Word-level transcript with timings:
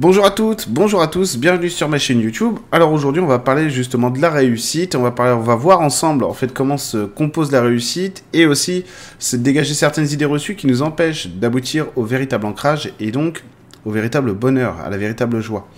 Bonjour 0.00 0.24
à 0.24 0.30
toutes, 0.30 0.70
bonjour 0.70 1.02
à 1.02 1.08
tous, 1.08 1.36
bienvenue 1.36 1.68
sur 1.68 1.86
ma 1.86 1.98
chaîne 1.98 2.20
YouTube. 2.20 2.54
Alors 2.72 2.90
aujourd'hui, 2.90 3.20
on 3.20 3.26
va 3.26 3.38
parler 3.38 3.68
justement 3.68 4.08
de 4.08 4.18
la 4.18 4.30
réussite. 4.30 4.94
On 4.94 5.02
va 5.02 5.12
on 5.18 5.40
va 5.40 5.54
voir 5.56 5.82
ensemble 5.82 6.24
en 6.24 6.32
fait 6.32 6.54
comment 6.54 6.78
se 6.78 7.04
compose 7.04 7.52
la 7.52 7.60
réussite 7.60 8.24
et 8.32 8.46
aussi 8.46 8.86
se 9.18 9.36
dégager 9.36 9.74
certaines 9.74 10.08
idées 10.08 10.24
reçues 10.24 10.56
qui 10.56 10.66
nous 10.68 10.80
empêchent 10.80 11.28
d'aboutir 11.28 11.88
au 11.96 12.04
véritable 12.04 12.46
ancrage 12.46 12.94
et 12.98 13.10
donc 13.10 13.44
au 13.84 13.90
véritable 13.90 14.32
bonheur, 14.32 14.80
à 14.82 14.88
la 14.88 14.96
véritable 14.96 15.42
joie. 15.42 15.68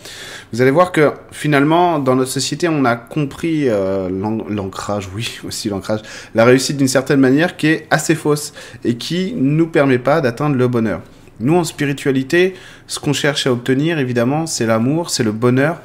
Vous 0.52 0.62
allez 0.62 0.70
voir 0.70 0.93
que 0.93 1.11
finalement, 1.32 1.98
dans 1.98 2.14
notre 2.14 2.30
société, 2.30 2.68
on 2.68 2.84
a 2.84 2.95
compris 2.95 3.68
euh, 3.68 4.09
l'ancrage, 4.09 5.11
oui, 5.16 5.41
aussi 5.45 5.68
l'ancrage, 5.68 6.02
la 6.36 6.45
réussite 6.45 6.77
d'une 6.77 6.86
certaine 6.86 7.18
manière 7.18 7.57
qui 7.57 7.66
est 7.66 7.89
assez 7.91 8.14
fausse 8.14 8.52
et 8.84 8.95
qui 8.95 9.34
nous 9.36 9.66
permet 9.66 9.98
pas 9.98 10.20
d'atteindre 10.20 10.54
le 10.54 10.68
bonheur. 10.68 11.00
Nous, 11.43 11.54
en 11.54 11.64
spiritualité, 11.64 12.54
ce 12.86 12.98
qu'on 12.98 13.12
cherche 13.12 13.46
à 13.46 13.52
obtenir, 13.52 13.98
évidemment, 13.98 14.46
c'est 14.46 14.66
l'amour, 14.66 15.10
c'est 15.10 15.24
le 15.24 15.33
bonheur 15.33 15.80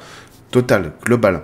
total, 0.50 0.92
global. 1.04 1.42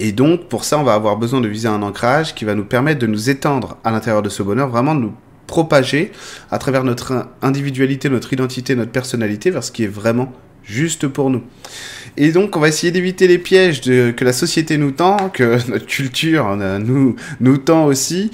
Et 0.00 0.12
donc, 0.12 0.48
pour 0.48 0.64
ça, 0.64 0.78
on 0.78 0.82
va 0.82 0.94
avoir 0.94 1.16
besoin 1.16 1.40
de 1.40 1.48
viser 1.48 1.68
un 1.68 1.82
ancrage 1.82 2.34
qui 2.34 2.44
va 2.44 2.54
nous 2.54 2.64
permettre 2.64 2.98
de 2.98 3.06
nous 3.06 3.30
étendre 3.30 3.76
à 3.84 3.90
l'intérieur 3.90 4.22
de 4.22 4.28
ce 4.28 4.42
bonheur, 4.42 4.68
vraiment 4.68 4.94
de 4.94 5.00
nous 5.00 5.14
propager 5.46 6.12
à 6.50 6.58
travers 6.58 6.84
notre 6.84 7.28
individualité, 7.42 8.08
notre 8.08 8.32
identité, 8.32 8.74
notre 8.74 8.92
personnalité 8.92 9.50
vers 9.50 9.64
ce 9.64 9.72
qui 9.72 9.84
est 9.84 9.88
vraiment 9.88 10.32
juste 10.62 11.08
pour 11.08 11.30
nous. 11.30 11.42
Et 12.16 12.32
donc, 12.32 12.56
on 12.56 12.60
va 12.60 12.68
essayer 12.68 12.92
d'éviter 12.92 13.26
les 13.26 13.38
pièges 13.38 13.80
que 13.82 14.24
la 14.24 14.32
société 14.32 14.78
nous 14.78 14.92
tend, 14.92 15.28
que 15.28 15.58
notre 15.70 15.86
culture 15.86 16.56
nous, 16.56 17.16
nous 17.40 17.58
tend 17.58 17.84
aussi, 17.84 18.30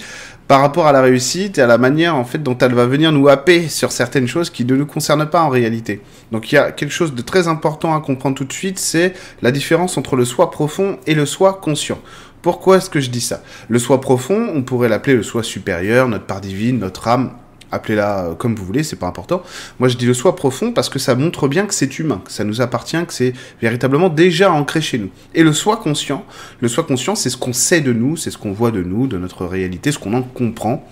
par 0.49 0.61
rapport 0.61 0.87
à 0.87 0.93
la 0.93 1.03
réussite 1.03 1.59
et 1.59 1.63
à 1.63 1.67
la 1.67 1.79
manière 1.79 2.15
en 2.17 2.25
fait 2.25 2.43
dont 2.43 2.57
elle 2.59 2.75
va 2.75 2.87
venir 2.87 3.13
nous 3.13 3.29
happer 3.29 3.69
sur 3.69 3.91
certaines 3.91 4.29
choses 4.29 4.51
qui 4.51 4.65
ne 4.65 4.77
nous 4.77 4.87
concernent 4.87 5.29
pas 5.29 5.43
en 5.43 5.49
réalité. 5.49 6.01
Donc 6.33 6.53
il 6.53 6.55
y 6.55 6.59
a 6.59 6.71
quelque 6.73 6.93
chose 6.93 7.15
de 7.15 7.23
très 7.23 7.49
important 7.49 7.95
à 7.95 8.01
comprendre 8.01 8.37
tout 8.37 8.45
de 8.45 8.53
suite, 8.53 8.79
c'est 8.79 9.15
la 9.43 9.51
différence 9.51 9.99
entre 9.99 10.17
le 10.17 10.25
soi 10.25 10.51
profond 10.51 10.99
et 11.07 11.15
le 11.15 11.27
soi 11.27 11.55
conscient. 11.55 11.99
Pourquoi 12.43 12.77
est-ce 12.77 12.91
que 12.91 13.01
je 13.01 13.11
dis 13.11 13.21
ça? 13.21 13.43
Le 13.69 13.81
soi 13.81 14.01
profond, 14.01 14.51
on 14.55 14.63
pourrait 14.63 14.89
l'appeler 14.89 15.17
le 15.17 15.25
soi 15.25 15.43
supérieur, 15.43 16.07
notre 16.07 16.27
part 16.27 16.41
divine, 16.41 16.79
notre 16.79 17.09
âme, 17.09 17.33
appelez-la 17.73 18.25
euh, 18.25 18.35
comme 18.35 18.55
vous 18.55 18.65
voulez, 18.65 18.83
c'est 18.83 18.97
pas 18.97 19.07
important. 19.07 19.43
Moi, 19.79 19.89
je 19.89 19.97
dis 19.97 20.07
le 20.07 20.15
soi 20.15 20.37
profond 20.37 20.73
parce 20.73 20.89
que 20.89 20.99
ça 20.99 21.15
montre 21.15 21.49
bien 21.49 21.67
que 21.67 21.75
c'est 21.75 21.99
humain, 21.99 22.21
que 22.25 22.33
ça 22.33 22.45
nous 22.45 22.61
appartient, 22.61 23.05
que 23.07 23.13
c'est 23.13 23.33
véritablement 23.61 24.09
déjà 24.09 24.53
ancré 24.53 24.81
chez 24.81 24.99
nous. 24.99 25.11
Et 25.35 25.43
le 25.43 25.53
soi 25.53 25.77
conscient, 25.77 26.25
le 26.61 26.69
soi 26.69 26.85
conscient, 26.85 27.15
c'est 27.15 27.31
ce 27.31 27.37
qu'on 27.37 27.53
sait 27.53 27.81
de 27.81 27.93
nous, 27.93 28.17
c'est 28.17 28.31
ce 28.31 28.39
qu'on 28.39 28.53
voit 28.53 28.71
de 28.71 28.83
nous, 28.83 29.07
de 29.07 29.19
notre 29.19 29.45
réalité, 29.47 29.93
ce 29.93 29.99
qu'on 29.99 30.15
en 30.15 30.23
comprend 30.23 30.87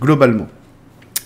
globalement. 0.00 0.48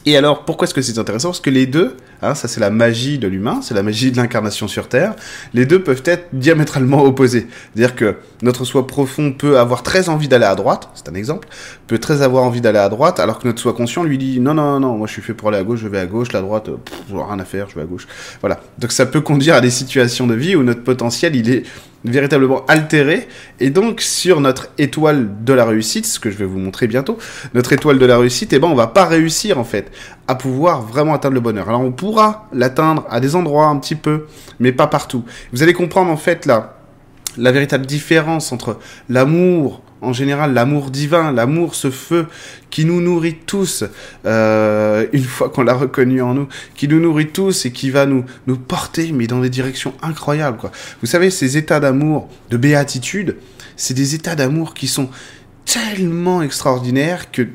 Et 0.04 0.16
alors, 0.16 0.44
pourquoi 0.44 0.66
est-ce 0.66 0.74
que 0.74 0.82
c'est 0.82 0.98
intéressant? 0.98 1.28
Parce 1.28 1.40
que 1.40 1.50
les 1.50 1.66
deux, 1.66 1.96
hein, 2.22 2.34
ça 2.34 2.48
c'est 2.48 2.58
la 2.58 2.70
magie 2.70 3.18
de 3.18 3.28
l'humain, 3.28 3.60
c'est 3.62 3.74
la 3.74 3.84
magie 3.84 4.10
de 4.10 4.16
l'incarnation 4.16 4.66
sur 4.66 4.88
Terre, 4.88 5.14
les 5.54 5.64
deux 5.64 5.80
peuvent 5.80 6.02
être 6.04 6.26
diamétralement 6.32 7.04
opposés. 7.04 7.46
C'est-à-dire 7.74 7.94
que 7.94 8.16
notre 8.42 8.64
soi 8.64 8.86
profond 8.86 9.32
peut 9.32 9.58
avoir 9.58 9.84
très 9.84 10.08
envie 10.08 10.26
d'aller 10.26 10.44
à 10.44 10.56
droite, 10.56 10.88
c'est 10.94 11.08
un 11.08 11.14
exemple, 11.14 11.48
peut 11.86 11.98
très 11.98 12.22
avoir 12.22 12.42
envie 12.42 12.60
d'aller 12.60 12.80
à 12.80 12.88
droite, 12.88 13.20
alors 13.20 13.38
que 13.38 13.46
notre 13.46 13.60
soi 13.60 13.74
conscient 13.74 14.02
lui 14.02 14.18
dit 14.18 14.40
non, 14.40 14.54
non, 14.54 14.80
non, 14.80 14.96
moi 14.96 15.06
je 15.06 15.12
suis 15.12 15.22
fait 15.22 15.34
pour 15.34 15.48
aller 15.48 15.58
à 15.58 15.64
gauche, 15.64 15.80
je 15.80 15.88
vais 15.88 16.00
à 16.00 16.06
gauche, 16.06 16.32
la 16.32 16.40
droite, 16.40 16.64
pff, 16.64 16.96
rien 17.12 17.38
à 17.38 17.44
faire, 17.44 17.70
je 17.70 17.76
vais 17.76 17.82
à 17.82 17.86
gauche. 17.86 18.08
Voilà. 18.40 18.60
Donc 18.78 18.90
ça 18.90 19.06
peut 19.06 19.20
conduire 19.20 19.54
à 19.54 19.60
des 19.60 19.70
situations 19.70 20.26
de 20.26 20.34
vie 20.34 20.56
où 20.56 20.64
notre 20.64 20.82
potentiel, 20.82 21.36
il 21.36 21.48
est 21.48 21.62
véritablement 22.04 22.64
altéré. 22.66 23.28
Et 23.60 23.70
donc, 23.70 24.00
sur 24.00 24.40
notre 24.40 24.68
étoile 24.78 25.44
de 25.44 25.52
la 25.52 25.64
réussite, 25.64 26.06
ce 26.06 26.18
que 26.18 26.30
je 26.30 26.36
vais 26.36 26.44
vous 26.44 26.58
montrer 26.58 26.86
bientôt, 26.86 27.18
notre 27.54 27.72
étoile 27.72 27.98
de 27.98 28.06
la 28.06 28.18
réussite, 28.18 28.52
eh 28.52 28.58
ben, 28.58 28.68
on 28.68 28.74
va 28.74 28.88
pas 28.88 29.04
réussir, 29.04 29.58
en 29.58 29.64
fait, 29.64 29.90
à 30.28 30.34
pouvoir 30.34 30.82
vraiment 30.82 31.14
atteindre 31.14 31.34
le 31.34 31.40
bonheur. 31.40 31.68
Alors, 31.68 31.82
on 31.82 31.92
pourra 31.92 32.48
l'atteindre 32.52 33.06
à 33.10 33.20
des 33.20 33.36
endroits 33.36 33.66
un 33.66 33.78
petit 33.78 33.94
peu, 33.96 34.26
mais 34.58 34.72
pas 34.72 34.86
partout. 34.86 35.24
Vous 35.52 35.62
allez 35.62 35.74
comprendre, 35.74 36.10
en 36.10 36.16
fait, 36.16 36.46
là, 36.46 36.78
la 37.36 37.52
véritable 37.52 37.86
différence 37.86 38.52
entre 38.52 38.78
l'amour, 39.08 39.82
en 40.02 40.12
général, 40.12 40.52
l'amour 40.52 40.90
divin, 40.90 41.32
l'amour, 41.32 41.74
ce 41.74 41.90
feu 41.90 42.26
qui 42.70 42.84
nous 42.84 43.00
nourrit 43.00 43.36
tous, 43.46 43.84
euh, 44.26 45.06
une 45.12 45.24
fois 45.24 45.48
qu'on 45.48 45.62
l'a 45.62 45.74
reconnu 45.74 46.20
en 46.20 46.34
nous, 46.34 46.48
qui 46.74 46.88
nous 46.88 47.00
nourrit 47.00 47.28
tous 47.28 47.66
et 47.66 47.72
qui 47.72 47.90
va 47.90 48.04
nous, 48.04 48.24
nous 48.46 48.56
porter, 48.56 49.12
mais 49.12 49.28
dans 49.28 49.40
des 49.40 49.50
directions 49.50 49.94
incroyables, 50.02 50.58
quoi. 50.58 50.72
Vous 51.00 51.06
savez, 51.06 51.30
ces 51.30 51.56
états 51.56 51.80
d'amour, 51.80 52.28
de 52.50 52.56
béatitude, 52.56 53.36
c'est 53.76 53.94
des 53.94 54.14
états 54.14 54.34
d'amour 54.34 54.74
qui 54.74 54.88
sont 54.88 55.08
tellement 55.64 56.42
extraordinaires 56.42 57.30
que 57.30 57.46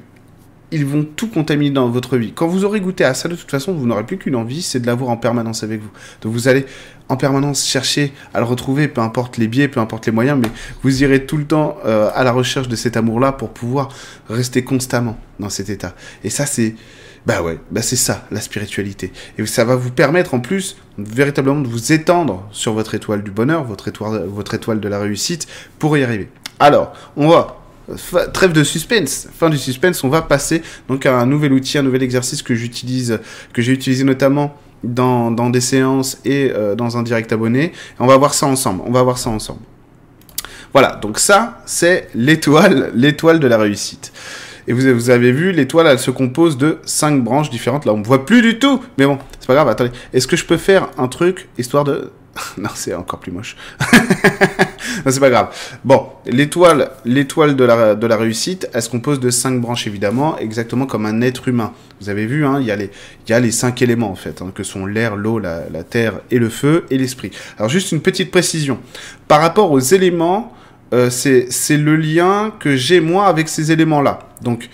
ils 0.72 0.86
vont 0.86 1.04
tout 1.04 1.28
contaminer 1.30 1.72
dans 1.72 1.90
votre 1.90 2.18
vie. 2.18 2.34
Quand 2.34 2.48
vous 2.48 2.66
aurez 2.66 2.82
goûté 2.82 3.04
à 3.04 3.14
ça, 3.14 3.30
de 3.30 3.36
toute 3.36 3.50
façon, 3.50 3.74
vous 3.74 3.88
n'aurez 3.88 4.06
plus 4.06 4.18
qu'une 4.18 4.36
envie, 4.36 4.62
c'est 4.62 4.80
de 4.80 4.88
l'avoir 4.88 5.10
en 5.10 5.18
permanence 5.18 5.64
avec 5.64 5.82
vous. 5.82 5.90
Donc 6.22 6.34
vous 6.34 6.48
allez 6.48 6.66
en 7.10 7.16
permanence 7.16 7.66
chercher 7.66 8.12
à 8.34 8.40
le 8.40 8.46
retrouver, 8.46 8.88
peu 8.88 9.02
importe 9.02 9.38
les 9.38 9.48
biais, 9.48 9.70
peu 9.70 9.80
importe 9.80 10.06
les 10.06 10.12
moyens, 10.12 10.38
mais 10.42 10.50
vous 10.84 11.04
irez 11.04 11.26
tout 11.26 11.38
le 11.38 11.46
temps 11.46 11.78
euh, 11.86 12.10
à 12.14 12.24
la 12.24 12.34
recherche 12.34 12.68
de 12.68 12.76
cet 12.76 12.98
amour-là 12.98 13.32
pour 13.32 13.50
pouvoir 13.50 13.90
rester 14.30 14.64
constamment 14.64 15.18
dans 15.40 15.50
cet 15.50 15.70
état. 15.70 15.96
Et 16.24 16.30
ça, 16.30 16.46
c'est... 16.46 16.76
Bah 17.26 17.42
ouais, 17.42 17.60
bah 17.72 17.82
c'est 17.82 17.98
ça, 17.98 18.26
la 18.32 18.40
spiritualité. 18.40 19.12
Et 19.38 19.46
ça 19.46 19.66
va 19.66 19.76
vous 19.76 19.92
permettre 19.92 20.34
en 20.34 20.40
plus 20.40 20.78
véritablement 20.98 21.60
de 21.60 21.68
vous 21.68 21.92
étendre 21.92 22.48
sur 22.52 22.72
votre 22.72 22.96
étoile 22.96 23.22
du 23.22 23.32
bonheur, 23.32 23.66
votre 23.66 23.90
étoile, 23.90 24.26
votre 24.28 24.54
étoile 24.54 24.80
de 24.80 24.88
la 24.88 24.98
réussite, 24.98 25.46
pour 25.78 25.98
y 25.98 26.04
arriver. 26.04 26.30
Alors, 26.60 26.94
on 27.18 27.28
va 27.28 27.58
trêve 28.34 28.54
de 28.54 28.64
suspense, 28.64 29.28
fin 29.38 29.50
du 29.50 29.58
suspense, 29.58 30.04
on 30.04 30.10
va 30.10 30.22
passer 30.22 30.62
donc 30.90 31.06
à 31.06 31.18
un 31.18 31.26
nouvel 31.26 31.54
outil, 31.54 31.78
un 31.78 31.84
nouvel 31.84 32.04
exercice 32.04 32.42
que 32.42 32.56
j'utilise, 32.56 33.20
que 33.54 33.62
j'ai 33.62 33.72
utilisé 33.72 34.04
notamment 34.04 34.56
dans, 34.84 35.50
des 35.50 35.62
séances 35.62 36.20
et 36.26 36.52
euh, 36.54 36.76
dans 36.76 36.98
un 36.98 37.04
direct 37.04 37.32
abonné. 37.32 37.72
On 38.00 38.08
va 38.08 38.18
voir 38.18 38.34
ça 38.34 38.46
ensemble. 38.46 38.84
On 38.86 38.92
va 38.92 39.04
voir 39.04 39.18
ça 39.18 39.30
ensemble. 39.30 39.62
Voilà, 40.74 40.96
donc 41.02 41.18
ça, 41.18 41.62
c'est 41.66 42.10
l'étoile, 42.14 42.92
l'étoile 42.94 43.40
de 43.40 43.48
la 43.48 43.58
réussite. 43.58 44.12
Et 44.68 44.74
vous, 44.74 45.10
avez 45.10 45.32
vu, 45.32 45.54
l'étoile, 45.54 45.88
elle 45.88 46.00
se 46.00 46.12
compose 46.12 46.58
de 46.58 46.80
cinq 46.84 47.24
branches 47.24 47.50
différentes. 47.50 47.86
Là, 47.86 47.94
on 47.94 47.98
ne 47.98 48.04
voit 48.04 48.26
plus 48.26 48.42
du 48.42 48.60
tout. 48.60 48.84
Mais 48.98 49.06
bon, 49.06 49.18
c'est 49.40 49.48
pas 49.48 49.54
grave. 49.54 49.70
Attendez. 49.70 49.92
Est-ce 50.14 50.28
que 50.28 50.36
je 50.36 50.46
peux 50.46 50.58
faire 50.58 50.90
un 50.98 51.08
truc 51.08 51.48
histoire 51.58 51.86
de 51.86 52.12
non, 52.58 52.70
c'est 52.76 52.94
encore 52.94 53.20
plus 53.20 53.32
moche. 53.32 53.56
non, 53.94 55.12
c'est 55.12 55.20
pas 55.20 55.30
grave. 55.30 55.50
Bon, 55.84 56.08
l'étoile, 56.26 56.92
l'étoile 57.06 57.56
de 57.56 57.64
la, 57.64 57.96
de 57.96 58.08
la 58.08 58.18
réussite, 58.18 58.70
elle 58.74 58.82
se 58.82 58.90
compose 58.90 59.20
de 59.20 59.30
cinq 59.30 59.60
branches, 59.60 59.88
évidemment, 59.88 60.38
exactement 60.38 60.86
comme 60.86 61.06
un 61.06 61.22
être 61.22 61.48
humain. 61.48 61.74
Vous 62.02 62.10
avez 62.10 62.26
vu, 62.26 62.46
hein, 62.46 62.60
il 62.60 62.68
y, 62.68 62.72
a 62.72 62.76
les, 62.76 62.92
y 63.28 63.34
a 63.34 63.40
les 63.40 63.52
cinq 63.52 63.82
éléments, 63.82 64.12
en 64.12 64.16
fait, 64.16 64.42
hein, 64.42 64.52
que 64.54 64.64
sont 64.64 64.86
l'air, 64.86 65.16
l'eau, 65.16 65.40
la, 65.40 65.64
la 65.72 65.84
terre 65.84 66.20
et 66.32 66.40
le 66.40 66.50
feu 66.50 66.86
et 66.90 66.98
l'esprit. 66.98 67.32
Alors, 67.58 67.70
juste 67.70 67.92
une 67.92 68.02
petite 68.02 68.32
précision. 68.32 68.80
Par 69.28 69.42
rapport 69.42 69.72
aux 69.72 69.80
éléments, 69.80 70.54
euh, 70.94 71.10
c'est 71.10 71.78
le 71.78 71.96
lien 71.96 72.54
que 72.60 72.76
j'ai, 72.76 73.02
moi, 73.02 73.28
avec 73.28 73.50
ces 73.50 73.72
éléments-là. 73.72 74.20
Donc, 74.42 74.70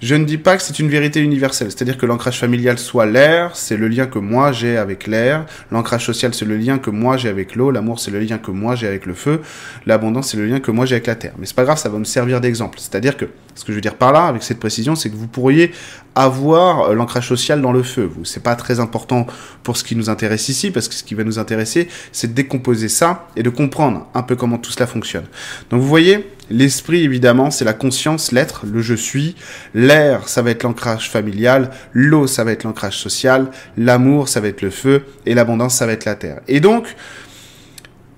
je 0.00 0.14
ne 0.14 0.24
dis 0.24 0.38
pas 0.38 0.56
que 0.56 0.62
c'est 0.62 0.78
une 0.78 0.88
vérité 0.88 1.20
universelle, 1.20 1.70
c'est-à-dire 1.70 1.98
que 1.98 2.06
l'ancrage 2.06 2.38
familial 2.38 2.78
soit 2.78 3.06
l'air, 3.06 3.56
c'est 3.56 3.76
le 3.76 3.88
lien 3.88 4.06
que 4.06 4.18
moi 4.18 4.52
j'ai 4.52 4.76
avec 4.76 5.06
l'air, 5.06 5.44
l'ancrage 5.72 6.06
social 6.06 6.34
c'est 6.34 6.44
le 6.44 6.56
lien 6.56 6.78
que 6.78 6.90
moi 6.90 7.16
j'ai 7.16 7.28
avec 7.28 7.56
l'eau, 7.56 7.70
l'amour 7.70 7.98
c'est 7.98 8.10
le 8.10 8.20
lien 8.20 8.38
que 8.38 8.50
moi 8.50 8.74
j'ai 8.76 8.86
avec 8.86 9.06
le 9.06 9.14
feu, 9.14 9.42
l'abondance 9.86 10.30
c'est 10.30 10.36
le 10.36 10.46
lien 10.46 10.60
que 10.60 10.70
moi 10.70 10.86
j'ai 10.86 10.94
avec 10.94 11.06
la 11.06 11.16
terre. 11.16 11.34
Mais 11.38 11.46
c'est 11.46 11.56
pas 11.56 11.64
grave, 11.64 11.78
ça 11.78 11.88
va 11.88 11.98
me 11.98 12.04
servir 12.04 12.40
d'exemple. 12.40 12.78
C'est-à-dire 12.78 13.16
que 13.16 13.26
ce 13.54 13.64
que 13.64 13.72
je 13.72 13.76
veux 13.76 13.80
dire 13.80 13.96
par 13.96 14.12
là, 14.12 14.26
avec 14.26 14.44
cette 14.44 14.60
précision, 14.60 14.94
c'est 14.94 15.10
que 15.10 15.16
vous 15.16 15.26
pourriez 15.26 15.72
avoir 16.14 16.90
euh, 16.90 16.94
l'ancrage 16.94 17.26
social 17.28 17.60
dans 17.60 17.72
le 17.72 17.82
feu. 17.82 18.10
C'est 18.24 18.42
pas 18.42 18.54
très 18.54 18.78
important 18.78 19.26
pour 19.64 19.76
ce 19.76 19.84
qui 19.84 19.96
nous 19.96 20.10
intéresse 20.10 20.48
ici, 20.48 20.70
parce 20.70 20.88
que 20.88 20.94
ce 20.94 21.02
qui 21.02 21.14
va 21.14 21.24
nous 21.24 21.38
intéresser, 21.38 21.88
c'est 22.12 22.28
de 22.28 22.32
décomposer 22.34 22.88
ça 22.88 23.28
et 23.36 23.42
de 23.42 23.50
comprendre 23.50 24.06
un 24.14 24.22
peu 24.22 24.36
comment 24.36 24.58
tout 24.58 24.70
cela 24.70 24.86
fonctionne. 24.86 25.24
Donc 25.70 25.80
vous 25.80 25.88
voyez, 25.88 26.28
L'esprit, 26.50 27.04
évidemment, 27.04 27.50
c'est 27.50 27.64
la 27.64 27.74
conscience, 27.74 28.32
l'être, 28.32 28.64
le 28.66 28.80
je 28.80 28.94
suis. 28.94 29.36
L'air, 29.74 30.28
ça 30.28 30.42
va 30.42 30.50
être 30.50 30.62
l'ancrage 30.62 31.10
familial. 31.10 31.70
L'eau, 31.92 32.26
ça 32.26 32.44
va 32.44 32.52
être 32.52 32.64
l'ancrage 32.64 32.96
social. 32.96 33.50
L'amour, 33.76 34.28
ça 34.28 34.40
va 34.40 34.48
être 34.48 34.62
le 34.62 34.70
feu. 34.70 35.04
Et 35.26 35.34
l'abondance, 35.34 35.74
ça 35.74 35.86
va 35.86 35.92
être 35.92 36.04
la 36.04 36.14
terre. 36.14 36.40
Et 36.48 36.60
donc, 36.60 36.94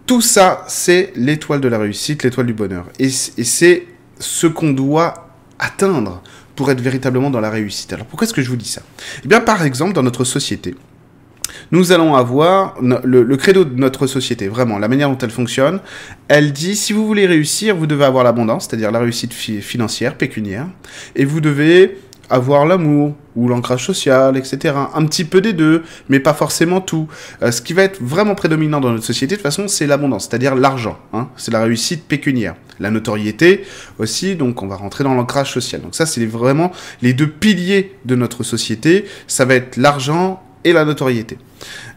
tout 0.06 0.20
ça, 0.20 0.64
c'est 0.68 1.12
l'étoile 1.14 1.60
de 1.60 1.68
la 1.68 1.78
réussite, 1.78 2.22
l'étoile 2.24 2.46
du 2.46 2.52
bonheur. 2.52 2.86
Et, 2.98 3.10
c'est 3.10 3.86
ce 4.18 4.46
qu'on 4.46 4.72
doit 4.72 5.28
atteindre 5.58 6.22
pour 6.56 6.70
être 6.70 6.80
véritablement 6.80 7.30
dans 7.30 7.40
la 7.40 7.48
réussite. 7.48 7.92
Alors 7.92 8.06
pourquoi 8.06 8.26
est-ce 8.26 8.34
que 8.34 8.42
je 8.42 8.50
vous 8.50 8.56
dis 8.56 8.68
ça? 8.68 8.82
Eh 9.24 9.28
bien, 9.28 9.40
par 9.40 9.62
exemple, 9.62 9.92
dans 9.92 10.02
notre 10.02 10.24
société, 10.24 10.74
nous 11.72 11.92
allons 11.92 12.14
avoir 12.14 12.76
le, 12.80 13.36
credo 13.36 13.64
de 13.64 13.78
notre 13.78 14.06
société, 14.06 14.48
vraiment, 14.48 14.78
la 14.78 14.88
manière 14.88 15.08
dont 15.08 15.18
elle 15.18 15.30
fonctionne. 15.30 15.80
Elle 16.28 16.52
dit, 16.52 16.76
si 16.76 16.92
vous 16.92 17.06
voulez 17.06 17.26
réussir, 17.26 17.76
vous 17.76 17.86
devez 17.86 18.04
avoir 18.04 18.24
l'abondance, 18.24 18.66
c'est-à-dire 18.68 18.90
la 18.90 19.00
réussite 19.00 19.32
financière, 19.32 20.16
pécuniaire, 20.16 20.66
et 21.16 21.24
vous 21.24 21.40
devez 21.40 21.98
avoir 22.30 22.64
l'amour 22.64 23.14
ou 23.34 23.48
l'ancrage 23.48 23.84
social, 23.84 24.36
etc. 24.36 24.74
Un 24.94 25.04
petit 25.06 25.24
peu 25.24 25.40
des 25.40 25.52
deux, 25.52 25.82
mais 26.08 26.20
pas 26.20 26.32
forcément 26.32 26.80
tout. 26.80 27.08
Euh, 27.42 27.50
ce 27.50 27.60
qui 27.60 27.72
va 27.72 27.82
être 27.82 28.00
vraiment 28.00 28.34
prédominant 28.34 28.80
dans 28.80 28.90
notre 28.90 29.04
société, 29.04 29.34
de 29.34 29.36
toute 29.36 29.42
façon, 29.42 29.68
c'est 29.68 29.86
l'abondance, 29.86 30.28
c'est-à-dire 30.28 30.54
l'argent. 30.54 30.98
Hein. 31.12 31.28
c'est 31.36 31.50
la 31.50 31.62
réussite 31.62 32.04
pécuniaire. 32.04 32.54
La 32.78 32.90
notoriété 32.90 33.64
aussi, 33.98 34.36
donc 34.36 34.62
on 34.62 34.66
va 34.66 34.76
rentrer 34.76 35.04
dans 35.04 35.14
l'ancrage 35.14 35.52
social. 35.52 35.82
Donc 35.82 35.94
ça, 35.94 36.06
c'est 36.06 36.24
vraiment 36.24 36.72
les 37.02 37.12
deux 37.12 37.28
piliers 37.28 37.94
de 38.06 38.14
notre 38.14 38.42
société. 38.42 39.04
Ça 39.26 39.44
va 39.44 39.54
être 39.54 39.76
l'argent 39.76 40.42
et 40.64 40.72
la 40.72 40.84
notoriété. 40.84 41.38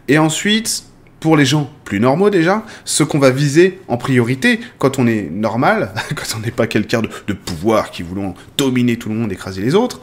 Et 0.07 0.17
ensuite, 0.17 0.85
pour 1.23 1.37
les 1.37 1.45
gens 1.45 1.71
plus 1.85 2.01
normaux 2.01 2.29
déjà, 2.29 2.65
ce 2.83 3.01
qu'on 3.01 3.17
va 3.17 3.29
viser 3.29 3.79
en 3.87 3.95
priorité 3.95 4.59
quand 4.77 4.99
on 4.99 5.07
est 5.07 5.29
normal, 5.31 5.93
quand 6.15 6.37
on 6.37 6.41
n'est 6.41 6.51
pas 6.51 6.67
quelqu'un 6.67 7.01
de, 7.01 7.33
pouvoir 7.33 7.91
qui 7.91 8.03
voulons 8.03 8.33
dominer 8.57 8.97
tout 8.97 9.07
le 9.07 9.15
monde, 9.15 9.31
écraser 9.31 9.61
les 9.61 9.73
autres, 9.73 10.01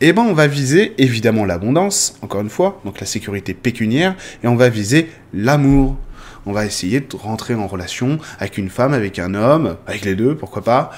eh 0.00 0.14
ben 0.14 0.22
on 0.22 0.32
va 0.32 0.46
viser 0.46 0.94
évidemment 0.96 1.44
l'abondance, 1.44 2.16
encore 2.22 2.40
une 2.40 2.48
fois, 2.48 2.80
donc 2.86 3.00
la 3.00 3.06
sécurité 3.06 3.52
pécuniaire, 3.52 4.14
et 4.42 4.46
on 4.46 4.56
va 4.56 4.70
viser 4.70 5.10
l'amour, 5.34 5.98
on 6.46 6.52
va 6.52 6.66
essayer 6.66 7.00
de 7.00 7.16
rentrer 7.16 7.54
en 7.54 7.66
relation 7.66 8.18
avec 8.38 8.58
une 8.58 8.68
femme, 8.68 8.94
avec 8.94 9.18
un 9.18 9.34
homme, 9.34 9.76
avec 9.86 10.04
les 10.04 10.14
deux, 10.14 10.34
pourquoi 10.34 10.62
pas. 10.62 10.90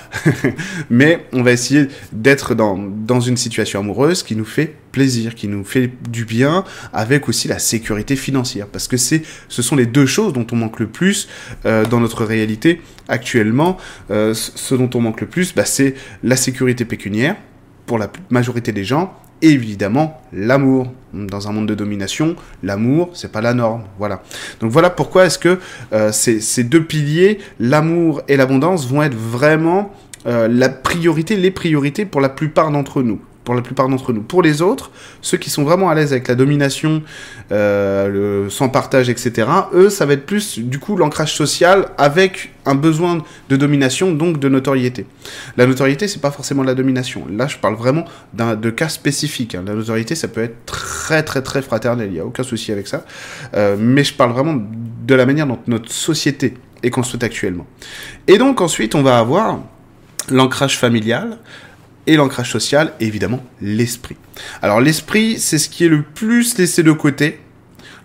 Mais 0.91 1.26
on 1.32 1.43
va 1.43 1.52
essayer 1.52 1.88
d'être 2.12 2.55
dans, 2.55 2.79
dans 2.79 3.20
une 3.20 3.37
situation 3.37 3.81
amoureuse 3.81 4.23
qui 4.23 4.37
nous 4.37 4.44
fait 4.44 4.75
plaisir, 4.93 5.35
qui 5.35 5.49
nous 5.49 5.64
fait 5.64 5.91
du 6.08 6.25
bien, 6.25 6.64
avec 6.93 7.29
aussi 7.29 7.49
la 7.49 7.58
sécurité 7.58 8.17
financière. 8.17 8.69
Parce 8.69 8.88
que 8.88 8.96
c'est, 8.96 9.23
ce 9.49 9.61
sont 9.61 9.76
les 9.76 9.87
deux 9.87 10.06
choses 10.06 10.32
dont 10.32 10.46
on 10.52 10.56
manque 10.56 10.81
le 10.81 10.87
plus 10.87 11.29
euh, 11.67 11.85
dans 11.85 12.00
notre 12.00 12.25
réalité 12.25 12.81
actuellement. 13.08 13.76
Euh, 14.11 14.35
ce 14.35 14.75
dont 14.75 14.91
on 14.94 15.00
manque 15.00 15.20
le 15.20 15.26
plus, 15.26 15.55
bah, 15.55 15.64
c'est 15.64 15.94
la 16.23 16.37
sécurité 16.37 16.85
pécuniaire 16.85 17.37
pour 17.87 17.99
la 17.99 18.11
majorité 18.31 18.73
des 18.73 18.85
gens 18.85 19.14
évidemment 19.43 20.21
l'amour. 20.33 20.87
Dans 21.13 21.47
un 21.47 21.53
monde 21.53 21.69
de 21.69 21.77
domination, 21.77 22.35
l'amour, 22.65 23.11
c'est 23.15 23.31
pas 23.31 23.41
la 23.41 23.55
norme. 23.55 23.85
Voilà. 23.99 24.23
Donc 24.61 24.73
voilà 24.73 24.91
pourquoi 24.91 25.27
est-ce 25.27 25.39
que 25.39 25.61
euh, 25.93 26.11
ces, 26.11 26.65
deux 26.65 26.83
piliers, 26.83 27.39
l'amour 27.61 28.23
et 28.27 28.37
l'abondance, 28.37 28.89
vont 28.89 29.03
être 29.03 29.15
vraiment 29.15 29.93
euh, 30.27 30.49
la 30.49 30.69
priorité, 30.69 31.37
les 31.37 31.53
priorités 31.53 32.05
pour 32.05 32.21
la 32.21 32.29
plupart 32.29 32.73
d'entre 32.73 33.03
nous 33.03 33.21
pour 33.44 33.55
la 33.55 33.62
plupart 33.62 33.88
d'entre 33.88 34.12
nous. 34.12 34.23
Pour 34.23 34.43
les 34.43 34.62
autres, 34.62 34.91
ceux 35.20 35.37
qui 35.37 35.50
sont 35.50 35.62
vraiment 35.62 35.91
à 35.91 35.94
l'aise 35.94 36.12
avec 36.12 36.29
la 36.29 36.35
domination, 36.35 37.02
euh, 37.52 38.49
sans 38.49 38.69
partage, 38.69 39.08
etc., 39.08 39.49
eux, 39.75 39.91
ça 39.91 40.06
va 40.06 40.14
être 40.14 40.26
plus 40.26 40.58
du 40.58 40.79
coup 40.79 40.96
l'ancrage 40.96 41.35
social 41.35 41.88
avec 41.99 42.52
un 42.67 42.75
besoin 42.75 43.23
de 43.50 43.56
domination, 43.56 44.12
donc 44.12 44.38
de 44.38 44.49
notoriété. 44.49 45.06
La 45.56 45.67
notoriété, 45.67 46.08
c'est 46.08 46.20
pas 46.20 46.31
forcément 46.31 46.62
la 46.62 46.75
domination. 46.75 47.26
Là, 47.31 47.46
je 47.46 47.58
parle 47.58 47.75
vraiment 47.75 48.05
de 48.32 48.70
cas 48.70 48.88
spécifiques. 48.88 49.55
Hein. 49.55 49.64
La 49.67 49.75
notoriété, 49.75 50.14
ça 50.14 50.29
peut 50.29 50.43
être 50.43 50.64
très 50.64 51.23
très 51.23 51.43
très 51.43 51.61
fraternel, 51.61 52.08
il 52.08 52.14
n'y 52.14 52.20
a 52.20 52.25
aucun 52.25 52.43
souci 52.43 52.73
avec 52.73 52.88
ça. 52.88 53.05
Euh, 53.55 53.76
mais 53.79 54.05
je 54.05 54.14
parle 54.14 54.32
vraiment 54.32 54.56
de 54.56 55.14
la 55.14 55.26
manière 55.26 55.46
dont 55.46 55.58
notre 55.67 55.93
société 55.93 56.55
est 56.82 56.91
construite 56.91 57.23
actuellement. 57.23 57.67
Et 58.26 58.38
donc 58.38 58.61
ensuite, 58.61 58.94
on 58.94 59.02
va 59.02 59.19
avoir 59.19 59.58
l'ancrage 60.31 60.79
familial, 60.79 61.38
et 62.06 62.17
l'ancrage 62.17 62.51
social, 62.51 62.93
évidemment 63.01 63.43
l'esprit. 63.61 64.17
Alors 64.62 64.81
l'esprit, 64.81 65.39
c'est 65.39 65.59
ce 65.59 65.69
qui 65.69 65.85
est 65.85 65.89
le 65.89 66.03
plus 66.03 66.56
laissé 66.59 66.83
de 66.83 66.93
côté. 66.93 67.41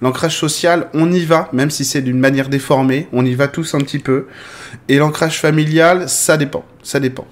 L'ancrage 0.02 0.38
social, 0.38 0.88
on 0.94 1.12
y 1.12 1.26
va, 1.26 1.50
même 1.52 1.70
si 1.70 1.84
c'est 1.84 2.02
d'une 2.02 2.20
manière 2.20 2.48
déformée, 2.48 3.08
on 3.12 3.26
y 3.26 3.36
va 3.36 3.50
tous 3.50 3.76
un 3.76 3.80
petit 3.80 4.00
peu. 4.00 4.28
Et 4.88 4.98
l'ancrage 4.98 5.40
familial, 5.40 6.08
ça 6.08 6.38
dépend, 6.38 6.64
ça 6.84 7.02
dépend. 7.02 7.28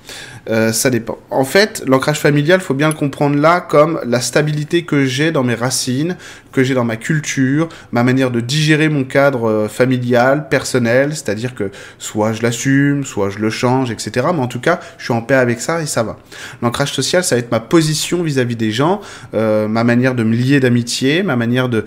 Euh, 0.49 0.71
ça 0.71 0.89
dépend. 0.89 1.17
En 1.29 1.43
fait, 1.43 1.83
l'ancrage 1.87 2.19
familial, 2.19 2.61
faut 2.61 2.73
bien 2.73 2.87
le 2.87 2.93
comprendre 2.93 3.37
là 3.37 3.59
comme 3.59 3.99
la 4.05 4.21
stabilité 4.21 4.83
que 4.83 5.05
j'ai 5.05 5.31
dans 5.31 5.43
mes 5.43 5.55
racines, 5.55 6.15
que 6.53 6.63
j'ai 6.63 6.73
dans 6.73 6.85
ma 6.85 6.95
culture, 6.95 7.67
ma 7.91 8.03
manière 8.03 8.31
de 8.31 8.39
digérer 8.39 8.87
mon 8.87 9.03
cadre 9.03 9.49
euh, 9.49 9.67
familial, 9.67 10.47
personnel, 10.49 11.11
c'est-à-dire 11.11 11.53
que 11.53 11.69
soit 11.99 12.33
je 12.33 12.41
l'assume, 12.41 13.03
soit 13.03 13.29
je 13.29 13.39
le 13.39 13.49
change, 13.49 13.91
etc. 13.91 14.27
Mais 14.33 14.41
en 14.41 14.47
tout 14.47 14.61
cas, 14.61 14.79
je 14.97 15.03
suis 15.05 15.13
en 15.13 15.21
paix 15.21 15.35
avec 15.35 15.59
ça 15.59 15.81
et 15.81 15.85
ça 15.85 16.03
va. 16.03 16.17
L'ancrage 16.61 16.93
social, 16.93 17.23
ça 17.23 17.35
va 17.35 17.39
être 17.39 17.51
ma 17.51 17.59
position 17.59 18.23
vis-à-vis 18.23 18.55
des 18.55 18.71
gens, 18.71 19.01
euh, 19.33 19.67
ma 19.67 19.83
manière 19.83 20.15
de 20.15 20.23
me 20.23 20.35
lier 20.35 20.59
d'amitié, 20.59 21.23
ma 21.23 21.35
manière 21.35 21.67
de, 21.67 21.83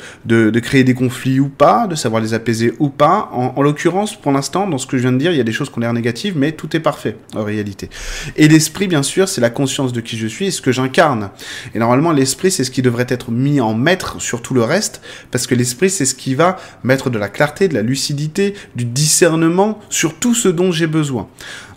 créer 0.60 0.84
des 0.84 0.94
conflits 0.94 1.40
ou 1.40 1.48
pas, 1.48 1.86
de 1.86 1.94
savoir 1.94 2.20
les 2.20 2.34
apaiser 2.34 2.74
ou 2.78 2.90
pas. 2.90 3.30
En, 3.32 3.54
en 3.56 3.62
l'occurrence, 3.62 4.14
pour 4.14 4.32
l'instant, 4.32 4.66
dans 4.68 4.78
ce 4.78 4.86
que 4.86 4.98
je 4.98 5.02
viens 5.02 5.12
de 5.12 5.18
dire, 5.18 5.32
il 5.32 5.38
y 5.38 5.40
a 5.40 5.44
des 5.44 5.52
choses 5.52 5.70
qu'on 5.70 5.80
l'air 5.80 5.94
négatives, 5.94 6.34
mais 6.36 6.52
tout 6.52 6.76
est 6.76 6.80
parfait 6.80 7.16
en 7.34 7.42
réalité. 7.42 7.88
Et 8.36 8.49
l'esprit, 8.50 8.88
bien 8.88 9.02
sûr, 9.02 9.28
c'est 9.28 9.40
la 9.40 9.50
conscience 9.50 9.92
de 9.92 10.00
qui 10.00 10.18
je 10.18 10.26
suis 10.26 10.46
et 10.46 10.50
ce 10.50 10.60
que 10.60 10.72
j'incarne. 10.72 11.30
Et 11.74 11.78
normalement, 11.78 12.12
l'esprit, 12.12 12.50
c'est 12.50 12.64
ce 12.64 12.70
qui 12.70 12.82
devrait 12.82 13.06
être 13.08 13.30
mis 13.30 13.60
en 13.60 13.74
maître 13.74 14.20
sur 14.20 14.42
tout 14.42 14.54
le 14.54 14.62
reste, 14.62 15.00
parce 15.30 15.46
que 15.46 15.54
l'esprit, 15.54 15.88
c'est 15.88 16.04
ce 16.04 16.14
qui 16.14 16.34
va 16.34 16.56
mettre 16.82 17.10
de 17.10 17.18
la 17.18 17.28
clarté, 17.28 17.68
de 17.68 17.74
la 17.74 17.82
lucidité, 17.82 18.54
du 18.74 18.84
discernement 18.84 19.78
sur 19.88 20.18
tout 20.18 20.34
ce 20.34 20.48
dont 20.48 20.72
j'ai 20.72 20.88
besoin. 20.88 21.28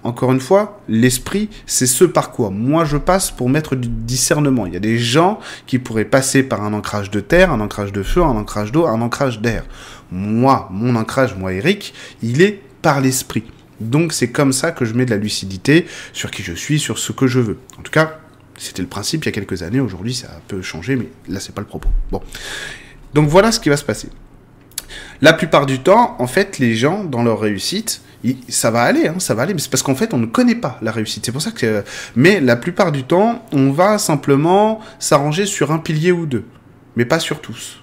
Encore 0.04 0.34
une 0.34 0.42
fois, 0.42 0.82
l'esprit, 0.90 1.50
c'est 1.66 1.86
ce 1.86 2.04
par 2.04 2.32
quoi 2.32 2.50
moi 2.50 2.84
je 2.84 2.98
passe 2.98 3.32
pour 3.32 3.50
mettre 3.50 3.76
du 3.76 3.88
discernement. 3.88 4.66
Il 4.66 4.74
y 4.74 4.78
a 4.78 4.82
des 4.82 4.98
gens 4.98 5.40
qui 5.66 5.80
pourraient 5.80 6.04
passer 6.04 6.44
par 6.44 6.64
un 6.64 6.74
ancrage 6.74 7.10
de 7.10 7.22
terre, 7.22 7.52
un 7.52 7.62
ancrage 7.62 7.94
de 7.94 8.04
feu, 8.04 8.22
un 8.22 8.36
ancrage 8.36 8.74
d'eau, 8.74 8.86
un 8.86 9.02
ancrage 9.02 9.40
d'air. 9.40 9.64
Moi, 10.12 10.68
mon 10.72 10.96
ancrage, 10.96 11.36
moi 11.38 11.54
Eric, 11.54 11.94
il 12.22 12.42
est 12.42 12.62
par 12.82 13.00
l'esprit. 13.00 13.44
Donc 13.80 14.14
c'est 14.14 14.30
comme 14.30 14.54
ça 14.54 14.72
que 14.72 14.86
je 14.86 14.94
mets 14.94 15.06
de 15.06 15.12
la 15.12 15.18
lucidité 15.18 15.86
sur 16.14 16.32
qui 16.32 16.44
je 16.44 16.54
suis, 16.54 16.80
sur 16.80 16.98
ce 16.98 17.12
que 17.12 17.28
je 17.28 17.40
veux. 17.40 17.58
En 17.80 17.82
tout 17.82 17.92
cas, 17.92 18.20
c'était 18.58 18.82
le 18.82 18.88
principe 18.88 19.24
il 19.24 19.28
y 19.28 19.30
a 19.30 19.32
quelques 19.32 19.64
années. 19.64 19.80
Aujourd'hui, 19.80 20.14
ça 20.14 20.30
peut 20.48 20.62
changer, 20.62 20.96
mais 20.96 21.08
là, 21.28 21.40
c'est 21.40 21.54
pas 21.54 21.62
le 21.62 21.68
propos. 21.68 21.90
Bon. 22.12 22.22
Donc 23.14 23.30
voilà 23.30 23.52
ce 23.52 23.60
qui 23.60 23.70
va 23.70 23.78
se 23.78 23.84
passer. 23.84 24.10
La 25.22 25.34
plupart 25.34 25.66
du 25.66 25.80
temps, 25.80 26.16
en 26.20 26.28
fait, 26.28 26.60
les 26.60 26.76
gens, 26.76 27.04
dans 27.04 27.24
leur 27.24 27.40
réussite, 27.40 28.02
ça 28.48 28.72
va 28.72 28.84
aller, 28.84 29.08
hein, 29.08 29.16
ça 29.20 29.34
va 29.34 29.44
aller, 29.44 29.54
mais 29.54 29.60
c'est 29.60 29.70
parce 29.70 29.84
qu'en 29.84 29.96
fait, 29.96 30.14
on 30.14 30.18
ne 30.18 30.26
connaît 30.26 30.56
pas 30.56 30.78
la 30.82 30.92
réussite. 30.92 31.26
C'est 31.26 31.32
pour 31.32 31.42
ça 31.42 31.52
que. 31.52 31.84
Mais 32.16 32.40
la 32.40 32.56
plupart 32.56 32.92
du 32.92 33.04
temps, 33.04 33.46
on 33.52 33.72
va 33.72 33.98
simplement 33.98 34.80
s'arranger 35.00 35.46
sur 35.46 35.72
un 35.72 35.80
pilier 35.80 36.12
ou 36.12 36.26
deux, 36.26 36.46
mais 36.96 37.06
pas 37.06 37.20
sur 37.20 37.42
tous. 37.42 37.83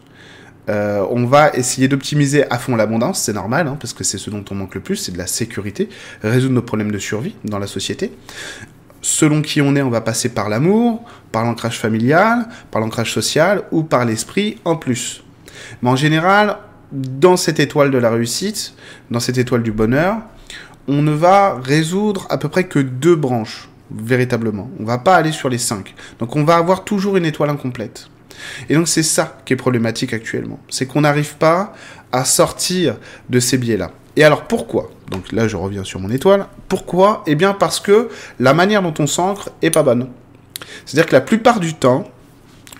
Euh, 0.70 1.04
on 1.10 1.26
va 1.26 1.50
essayer 1.54 1.88
d'optimiser 1.88 2.48
à 2.50 2.58
fond 2.58 2.76
l'abondance, 2.76 3.20
c'est 3.20 3.32
normal, 3.32 3.66
hein, 3.66 3.76
parce 3.80 3.92
que 3.92 4.04
c'est 4.04 4.18
ce 4.18 4.30
dont 4.30 4.44
on 4.50 4.54
manque 4.54 4.76
le 4.76 4.80
plus, 4.80 4.96
c'est 4.96 5.12
de 5.12 5.18
la 5.18 5.26
sécurité, 5.26 5.88
résoudre 6.22 6.54
nos 6.54 6.62
problèmes 6.62 6.92
de 6.92 6.98
survie 6.98 7.34
dans 7.44 7.58
la 7.58 7.66
société. 7.66 8.12
Selon 9.02 9.42
qui 9.42 9.60
on 9.60 9.74
est, 9.74 9.82
on 9.82 9.90
va 9.90 10.00
passer 10.00 10.28
par 10.28 10.48
l'amour, 10.48 11.04
par 11.32 11.44
l'ancrage 11.44 11.78
familial, 11.78 12.46
par 12.70 12.80
l'ancrage 12.80 13.12
social 13.12 13.62
ou 13.72 13.82
par 13.82 14.04
l'esprit 14.04 14.58
en 14.64 14.76
plus. 14.76 15.24
Mais 15.82 15.90
en 15.90 15.96
général, 15.96 16.58
dans 16.92 17.36
cette 17.36 17.58
étoile 17.58 17.90
de 17.90 17.98
la 17.98 18.10
réussite, 18.10 18.74
dans 19.10 19.20
cette 19.20 19.38
étoile 19.38 19.62
du 19.62 19.72
bonheur, 19.72 20.18
on 20.86 21.02
ne 21.02 21.12
va 21.12 21.58
résoudre 21.62 22.26
à 22.30 22.38
peu 22.38 22.48
près 22.48 22.64
que 22.64 22.78
deux 22.78 23.16
branches, 23.16 23.68
véritablement. 23.90 24.70
On 24.78 24.84
va 24.84 24.98
pas 24.98 25.16
aller 25.16 25.32
sur 25.32 25.48
les 25.48 25.58
cinq. 25.58 25.94
Donc 26.18 26.36
on 26.36 26.44
va 26.44 26.56
avoir 26.56 26.84
toujours 26.84 27.16
une 27.16 27.24
étoile 27.24 27.50
incomplète. 27.50 28.08
Et 28.68 28.74
donc 28.74 28.88
c'est 28.88 29.02
ça 29.02 29.38
qui 29.44 29.52
est 29.52 29.56
problématique 29.56 30.12
actuellement. 30.12 30.58
C'est 30.68 30.86
qu'on 30.86 31.02
n'arrive 31.02 31.36
pas 31.36 31.74
à 32.12 32.24
sortir 32.24 32.96
de 33.28 33.40
ces 33.40 33.58
biais-là. 33.58 33.92
Et 34.16 34.24
alors 34.24 34.44
pourquoi? 34.44 34.90
Donc 35.10 35.32
là 35.32 35.48
je 35.48 35.56
reviens 35.56 35.84
sur 35.84 36.00
mon 36.00 36.10
étoile. 36.10 36.46
Pourquoi? 36.68 37.22
Eh 37.26 37.34
bien 37.34 37.52
parce 37.52 37.80
que 37.80 38.08
la 38.38 38.54
manière 38.54 38.82
dont 38.82 38.94
on 38.98 39.06
s'ancre 39.06 39.50
est 39.62 39.70
pas 39.70 39.82
bonne. 39.82 40.08
C'est-à-dire 40.84 41.06
que 41.06 41.14
la 41.14 41.20
plupart 41.20 41.60
du 41.60 41.74
temps, 41.74 42.04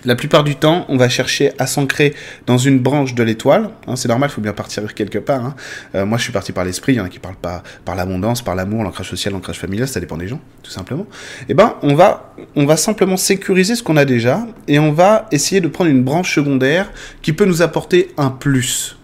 la 0.03 0.15
plupart 0.15 0.43
du 0.43 0.55
temps, 0.55 0.85
on 0.89 0.97
va 0.97 1.09
chercher 1.09 1.51
à 1.59 1.67
s'ancrer 1.67 2.13
dans 2.47 2.57
une 2.57 2.79
branche 2.79 3.13
de 3.13 3.23
l'étoile. 3.23 3.69
Hein, 3.87 3.95
c'est 3.95 4.07
normal, 4.07 4.29
il 4.31 4.33
faut 4.33 4.41
bien 4.41 4.53
partir 4.53 4.93
quelque 4.93 5.19
part. 5.19 5.45
Hein. 5.45 5.55
Euh, 5.95 6.05
moi, 6.05 6.17
je 6.17 6.23
suis 6.23 6.31
parti 6.31 6.51
par 6.51 6.65
l'esprit. 6.65 6.93
Il 6.93 6.95
y 6.97 6.99
en 6.99 7.05
a 7.05 7.09
qui 7.09 7.19
parlent 7.19 7.35
pas 7.35 7.63
par 7.85 7.95
l'abondance, 7.95 8.41
par 8.41 8.55
l'amour, 8.55 8.83
l'ancrage 8.83 9.09
social, 9.09 9.33
l'ancrage 9.33 9.59
familial. 9.59 9.87
Ça 9.87 9.99
dépend 9.99 10.17
des 10.17 10.27
gens, 10.27 10.39
tout 10.63 10.71
simplement. 10.71 11.05
Eh 11.49 11.53
ben, 11.53 11.75
on 11.83 11.93
va, 11.93 12.33
on 12.55 12.65
va 12.65 12.77
simplement 12.77 13.17
sécuriser 13.17 13.75
ce 13.75 13.83
qu'on 13.83 13.97
a 13.97 14.05
déjà 14.05 14.45
et 14.67 14.79
on 14.79 14.91
va 14.91 15.27
essayer 15.31 15.61
de 15.61 15.67
prendre 15.67 15.89
une 15.89 16.03
branche 16.03 16.33
secondaire 16.33 16.91
qui 17.21 17.33
peut 17.33 17.45
nous 17.45 17.61
apporter 17.61 18.11
un 18.17 18.29
plus. 18.29 18.97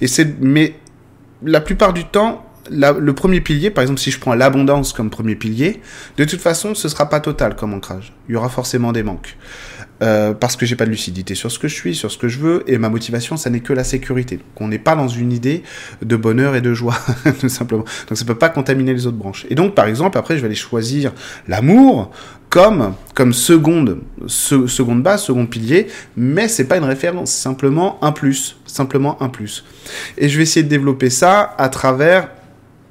Et 0.00 0.08
c'est, 0.08 0.40
mais 0.40 0.74
la 1.42 1.60
plupart 1.60 1.92
du 1.92 2.04
temps, 2.04 2.44
le 2.70 3.12
premier 3.12 3.40
pilier, 3.40 3.70
par 3.70 3.82
exemple, 3.82 4.00
si 4.00 4.10
je 4.10 4.18
prends 4.18 4.34
l'abondance 4.34 4.92
comme 4.92 5.10
premier 5.10 5.34
pilier, 5.34 5.80
de 6.16 6.24
toute 6.24 6.40
façon, 6.40 6.74
ce 6.74 6.88
sera 6.88 7.08
pas 7.08 7.20
total 7.20 7.56
comme 7.56 7.74
ancrage. 7.74 8.12
Il 8.28 8.32
y 8.32 8.36
aura 8.36 8.48
forcément 8.48 8.92
des 8.92 9.02
manques. 9.02 9.36
Euh, 10.02 10.32
parce 10.32 10.56
que 10.56 10.64
j'ai 10.64 10.76
pas 10.76 10.86
de 10.86 10.90
lucidité 10.90 11.34
sur 11.34 11.52
ce 11.52 11.58
que 11.58 11.68
je 11.68 11.74
suis, 11.74 11.94
sur 11.94 12.10
ce 12.10 12.16
que 12.16 12.28
je 12.28 12.38
veux, 12.38 12.64
et 12.66 12.78
ma 12.78 12.88
motivation, 12.88 13.36
ça 13.36 13.50
n'est 13.50 13.60
que 13.60 13.74
la 13.74 13.84
sécurité. 13.84 14.36
Donc 14.36 14.60
on 14.60 14.68
n'est 14.68 14.78
pas 14.78 14.96
dans 14.96 15.08
une 15.08 15.30
idée 15.30 15.62
de 16.00 16.16
bonheur 16.16 16.56
et 16.56 16.62
de 16.62 16.72
joie, 16.72 16.96
tout 17.40 17.50
simplement. 17.50 17.84
Donc 18.08 18.16
ça 18.16 18.24
peut 18.24 18.34
pas 18.34 18.48
contaminer 18.48 18.94
les 18.94 19.06
autres 19.06 19.18
branches. 19.18 19.46
Et 19.50 19.54
donc, 19.54 19.74
par 19.74 19.86
exemple, 19.86 20.16
après, 20.16 20.36
je 20.36 20.40
vais 20.40 20.46
aller 20.46 20.54
choisir 20.54 21.12
l'amour 21.48 22.10
comme 22.48 22.94
comme 23.14 23.32
seconde 23.32 24.00
seconde 24.26 25.02
base, 25.02 25.24
second 25.24 25.46
pilier, 25.46 25.86
mais 26.16 26.48
c'est 26.48 26.64
pas 26.64 26.78
une 26.78 26.84
référence, 26.84 27.30
simplement 27.30 28.02
un 28.02 28.12
plus, 28.12 28.56
simplement 28.66 29.22
un 29.22 29.28
plus. 29.28 29.64
Et 30.16 30.28
je 30.28 30.36
vais 30.38 30.44
essayer 30.44 30.64
de 30.64 30.68
développer 30.68 31.10
ça 31.10 31.54
à 31.58 31.68
travers 31.68 32.28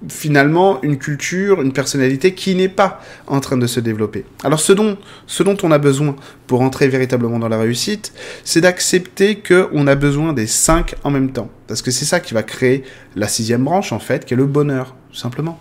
finalement 0.08 0.82
une 0.82 0.98
culture, 0.98 1.62
une 1.62 1.74
personnalité 1.74 2.34
qui 2.34 2.56
n'est 2.56 2.70
pas 2.70 3.02
en 3.28 3.40
train 3.40 3.58
de 3.58 3.68
se 3.68 3.80
développer. 3.80 4.26
Alors 4.44 4.60
ce 4.60 4.72
dont, 4.72 4.98
ce 5.28 5.44
dont 5.44 5.58
on 5.64 5.72
a 5.72 5.78
besoin 5.78 6.16
pour 6.48 6.62
entrer 6.62 6.88
véritablement 6.88 7.40
dans 7.40 7.50
la 7.50 7.58
réussite, 7.58 8.14
c'est 8.44 8.62
d'accepter 8.62 9.40
qu'on 9.40 9.88
a 9.88 9.96
besoin 9.96 10.34
des 10.34 10.48
cinq 10.48 10.96
en 11.04 11.12
même 11.12 11.32
temps. 11.32 11.50
Parce 11.68 11.82
que 11.82 11.92
c'est 11.92 12.06
ça 12.06 12.20
qui 12.20 12.34
va 12.34 12.44
créer 12.44 12.84
la 13.16 13.28
sixième 13.28 13.64
branche, 13.64 13.92
en 13.92 14.00
fait, 14.00 14.26
qui 14.26 14.34
est 14.34 14.38
le 14.38 14.46
bonheur, 14.46 14.96
tout 15.12 15.18
simplement. 15.18 15.60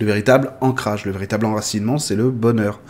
Le 0.00 0.06
véritable 0.06 0.52
ancrage, 0.60 1.04
le 1.04 1.12
véritable 1.12 1.46
enracinement, 1.46 1.98
c'est 1.98 2.16
le 2.16 2.30
bonheur. 2.30 2.80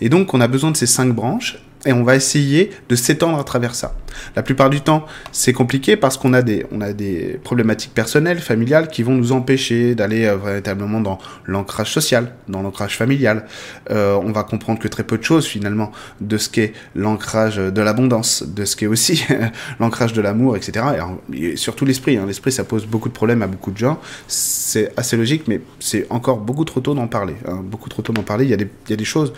Et 0.00 0.08
donc 0.08 0.34
on 0.34 0.40
a 0.40 0.48
besoin 0.48 0.72
de 0.72 0.76
ces 0.76 0.86
cinq 0.86 1.14
branches 1.14 1.62
et 1.86 1.92
on 1.92 2.02
va 2.04 2.14
essayer 2.14 2.70
de 2.88 2.94
s'étendre 2.94 3.38
à 3.38 3.44
travers 3.44 3.74
ça. 3.74 3.94
La 4.36 4.42
plupart 4.42 4.70
du 4.70 4.80
temps, 4.80 5.06
c'est 5.32 5.52
compliqué 5.52 5.96
parce 5.96 6.16
qu'on 6.16 6.34
a 6.34 6.42
des, 6.42 6.66
a 6.80 6.92
des 6.92 7.40
problématiques 7.42 7.94
personnelles, 7.94 8.38
familiales, 8.38 8.88
qui 8.88 9.02
vont 9.02 9.14
nous 9.14 9.32
empêcher 9.32 9.94
d'aller 9.94 10.26
euh, 10.26 10.36
véritablement 10.36 11.00
dans 11.00 11.18
l'ancrage 11.46 11.92
social, 11.92 12.34
dans 12.48 12.62
l'ancrage 12.62 12.96
familial. 12.96 13.46
Euh, 13.90 14.18
on 14.22 14.32
va 14.32 14.42
comprendre 14.42 14.78
que 14.78 14.88
très 14.88 15.04
peu 15.04 15.16
de 15.16 15.22
choses 15.22 15.46
finalement 15.46 15.90
de 16.20 16.36
ce 16.36 16.48
qu'est 16.48 16.72
l'ancrage 16.94 17.56
de 17.56 17.82
l'abondance, 17.82 18.42
de 18.42 18.64
ce 18.64 18.76
qu'est 18.76 18.86
aussi 18.86 19.24
l'ancrage 19.80 20.12
de 20.12 20.20
l'amour, 20.20 20.56
etc. 20.56 20.84
Et, 21.32 21.56
surtout 21.56 21.84
l'esprit. 21.84 22.16
Hein. 22.16 22.24
L'esprit, 22.26 22.52
ça 22.52 22.64
pose 22.64 22.86
beaucoup 22.86 23.08
de 23.08 23.14
problèmes 23.14 23.42
à 23.42 23.46
beaucoup 23.46 23.70
de 23.70 23.78
gens. 23.78 24.00
C'est 24.28 24.92
assez 24.98 25.16
logique, 25.16 25.44
mais 25.48 25.60
c'est 25.78 26.06
encore 26.10 26.38
beaucoup 26.38 26.64
trop 26.64 26.80
tôt 26.80 26.94
d'en 26.94 27.06
parler. 27.06 27.36
Hein. 27.46 27.60
Beaucoup 27.64 27.88
trop 27.88 28.02
tôt 28.02 28.12
d'en 28.12 28.22
parler. 28.22 28.44
Il 28.44 28.50
y, 28.50 28.54
il 28.54 28.90
y 28.90 28.92
a 28.92 28.96
des 28.96 29.04
choses 29.04 29.32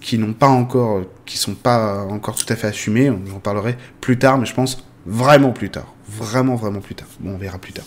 qui 0.00 0.18
n'ont 0.18 0.32
pas 0.32 0.48
encore, 0.48 1.02
qui 1.24 1.38
sont 1.38 1.54
pas 1.54 2.04
encore 2.04 2.36
tout 2.36 2.50
à 2.52 2.56
fait 2.56 2.68
assumées. 2.68 3.12
J'en 3.26 3.38
parlerai 3.38 3.76
plus 4.00 4.18
tard, 4.18 4.38
mais 4.38 4.46
je 4.46 4.54
pense 4.54 4.84
vraiment 5.06 5.50
plus 5.50 5.70
tard. 5.70 5.92
Vraiment, 6.08 6.54
vraiment 6.54 6.80
plus 6.80 6.94
tard. 6.94 7.08
Bon, 7.20 7.34
on 7.34 7.38
verra 7.38 7.58
plus 7.58 7.72
tard. 7.72 7.84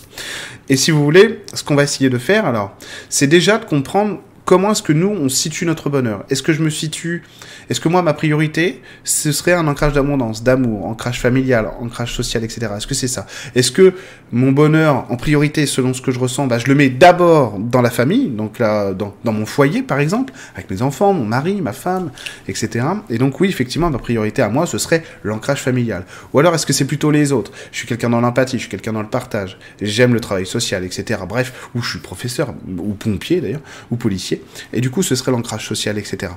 Et 0.67 0.75
si 0.75 0.91
vous 0.91 1.03
voulez, 1.03 1.43
ce 1.53 1.63
qu'on 1.63 1.75
va 1.75 1.83
essayer 1.83 2.09
de 2.09 2.17
faire, 2.17 2.45
alors, 2.45 2.75
c'est 3.09 3.27
déjà 3.27 3.57
de 3.57 3.65
comprendre 3.65 4.19
comment 4.49 4.71
est-ce 4.71 4.81
que 4.81 4.93
nous, 4.93 5.09
on 5.09 5.29
situe 5.29 5.67
notre 5.67 5.91
bonheur? 5.91 6.25
Est-ce 6.31 6.41
que 6.41 6.53
je 6.53 6.63
me 6.63 6.71
situe 6.71 7.21
Est-ce 7.69 7.79
que 7.79 7.87
moi, 7.87 8.01
ma 8.01 8.15
priorité, 8.15 8.81
ce 9.03 9.31
serait 9.31 9.53
un 9.53 9.67
ancrage 9.67 9.93
d'abondance, 9.93 10.41
d'amour, 10.41 10.87
ancrage 10.87 11.19
familial, 11.19 11.69
ancrage 11.79 12.15
social, 12.15 12.43
etc. 12.43 12.71
Est-ce 12.75 12.87
que 12.87 12.95
c'est 12.95 13.07
ça? 13.07 13.27
Est-ce 13.53 13.71
que 13.71 13.93
mon 14.31 14.51
bonheur, 14.51 15.05
en 15.09 15.17
priorité, 15.17 15.67
selon 15.67 15.93
ce 15.93 16.01
que 16.01 16.09
je 16.09 16.17
ressens, 16.17 16.47
bah, 16.47 16.57
je 16.57 16.65
le 16.65 16.73
mets 16.73 16.89
d'abord 16.89 17.59
dans 17.59 17.83
la 17.83 17.91
famille, 17.91 18.29
donc 18.29 18.57
dans, 18.59 19.13
dans 19.23 19.31
mon 19.31 19.45
foyer, 19.45 19.83
par 19.83 19.99
exemple, 19.99 20.33
avec 20.55 20.71
mes 20.71 20.81
enfants, 20.81 21.13
mon 21.13 21.25
mari, 21.25 21.61
ma 21.61 21.73
femme, 21.73 22.09
etc. 22.47 22.87
Et 23.11 23.19
donc 23.19 23.39
oui, 23.39 23.49
effectivement, 23.49 23.91
ma 23.91 23.99
priorité 23.99 24.41
à 24.41 24.49
moi, 24.49 24.65
ce 24.65 24.79
serait 24.79 25.03
l'ancrage 25.23 25.61
familial. 25.61 26.05
Ou 26.33 26.39
alors, 26.39 26.55
est-ce 26.55 26.65
que 26.65 26.73
c'est 26.73 26.85
plutôt 26.85 27.11
les 27.11 27.31
autres? 27.31 27.51
Je 27.71 27.77
suis 27.77 27.87
quelqu'un 27.87 28.09
dans 28.09 28.21
l'empathie, 28.21 28.57
je 28.57 28.61
suis 28.61 28.69
quelqu'un 28.71 28.93
dans 28.93 29.03
le 29.03 29.09
partage, 29.09 29.59
j'aime 29.79 30.15
le 30.15 30.19
travail 30.19 30.47
social, 30.47 30.83
etc. 30.83 31.19
Bref, 31.29 31.69
ou 31.75 31.83
je 31.83 31.89
suis 31.91 31.99
professeur, 31.99 32.55
ou 32.79 32.95
pompier 32.95 33.41
d'ailleurs, 33.41 33.61
ou 33.91 33.95
policier. 33.95 34.38
Et 34.73 34.81
du 34.81 34.89
coup, 34.89 35.03
ce 35.03 35.15
serait 35.15 35.31
l'ancrage 35.31 35.67
social, 35.67 35.97
etc. 35.97 36.33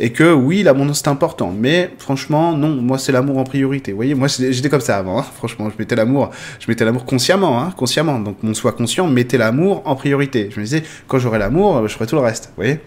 Et 0.00 0.12
que 0.12 0.32
oui, 0.32 0.62
l'abondance 0.62 1.00
c'est 1.02 1.08
important, 1.08 1.54
mais 1.56 1.90
franchement, 1.98 2.56
non, 2.56 2.68
moi 2.68 2.98
c'est 2.98 3.12
l'amour 3.12 3.38
en 3.38 3.44
priorité. 3.44 3.92
Vous 3.92 3.96
voyez, 3.96 4.14
moi 4.14 4.28
j'étais 4.28 4.68
comme 4.68 4.80
ça 4.80 4.98
avant. 4.98 5.18
Hein. 5.18 5.24
Franchement, 5.36 5.70
je 5.70 5.74
mettais 5.78 5.96
l'amour, 5.96 6.30
je 6.60 6.66
mettais 6.68 6.84
l'amour 6.84 7.04
consciemment, 7.04 7.60
hein, 7.60 7.72
consciemment. 7.76 8.18
Donc 8.18 8.42
mon 8.42 8.54
soi 8.54 8.72
conscient 8.72 9.06
mettait 9.06 9.38
l'amour 9.38 9.82
en 9.84 9.96
priorité. 9.96 10.48
Je 10.52 10.60
me 10.60 10.64
disais, 10.64 10.82
quand 11.08 11.18
j'aurai 11.18 11.38
l'amour, 11.38 11.86
je 11.88 11.92
ferai 11.94 12.06
tout 12.06 12.16
le 12.16 12.22
reste. 12.22 12.46
Vous 12.56 12.62
voyez. 12.62 12.80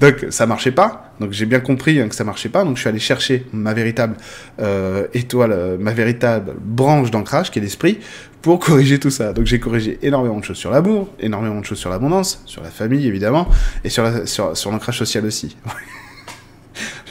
Donc 0.00 0.26
ça 0.30 0.46
marchait 0.46 0.72
pas. 0.72 1.12
Donc 1.20 1.32
j'ai 1.32 1.46
bien 1.46 1.60
compris 1.60 2.00
hein, 2.00 2.08
que 2.08 2.14
ça 2.14 2.24
marchait 2.24 2.48
pas. 2.48 2.64
Donc 2.64 2.76
je 2.76 2.80
suis 2.80 2.88
allé 2.88 2.98
chercher 2.98 3.46
ma 3.52 3.74
véritable 3.74 4.16
euh, 4.60 5.06
étoile, 5.14 5.76
ma 5.78 5.92
véritable 5.92 6.54
branche 6.58 7.10
d'ancrage, 7.10 7.50
qui 7.50 7.58
est 7.58 7.62
l'esprit, 7.62 7.98
pour 8.42 8.58
corriger 8.58 8.98
tout 8.98 9.10
ça. 9.10 9.32
Donc 9.32 9.46
j'ai 9.46 9.60
corrigé 9.60 9.98
énormément 10.02 10.38
de 10.38 10.44
choses 10.44 10.58
sur 10.58 10.70
l'amour, 10.70 11.08
énormément 11.20 11.60
de 11.60 11.64
choses 11.64 11.78
sur 11.78 11.90
l'abondance, 11.90 12.42
sur 12.44 12.62
la 12.62 12.70
famille 12.70 13.06
évidemment, 13.06 13.48
et 13.84 13.88
sur 13.88 14.28
sur, 14.28 14.56
sur 14.56 14.70
l'ancrage 14.70 14.98
social 14.98 15.24
aussi. 15.24 15.56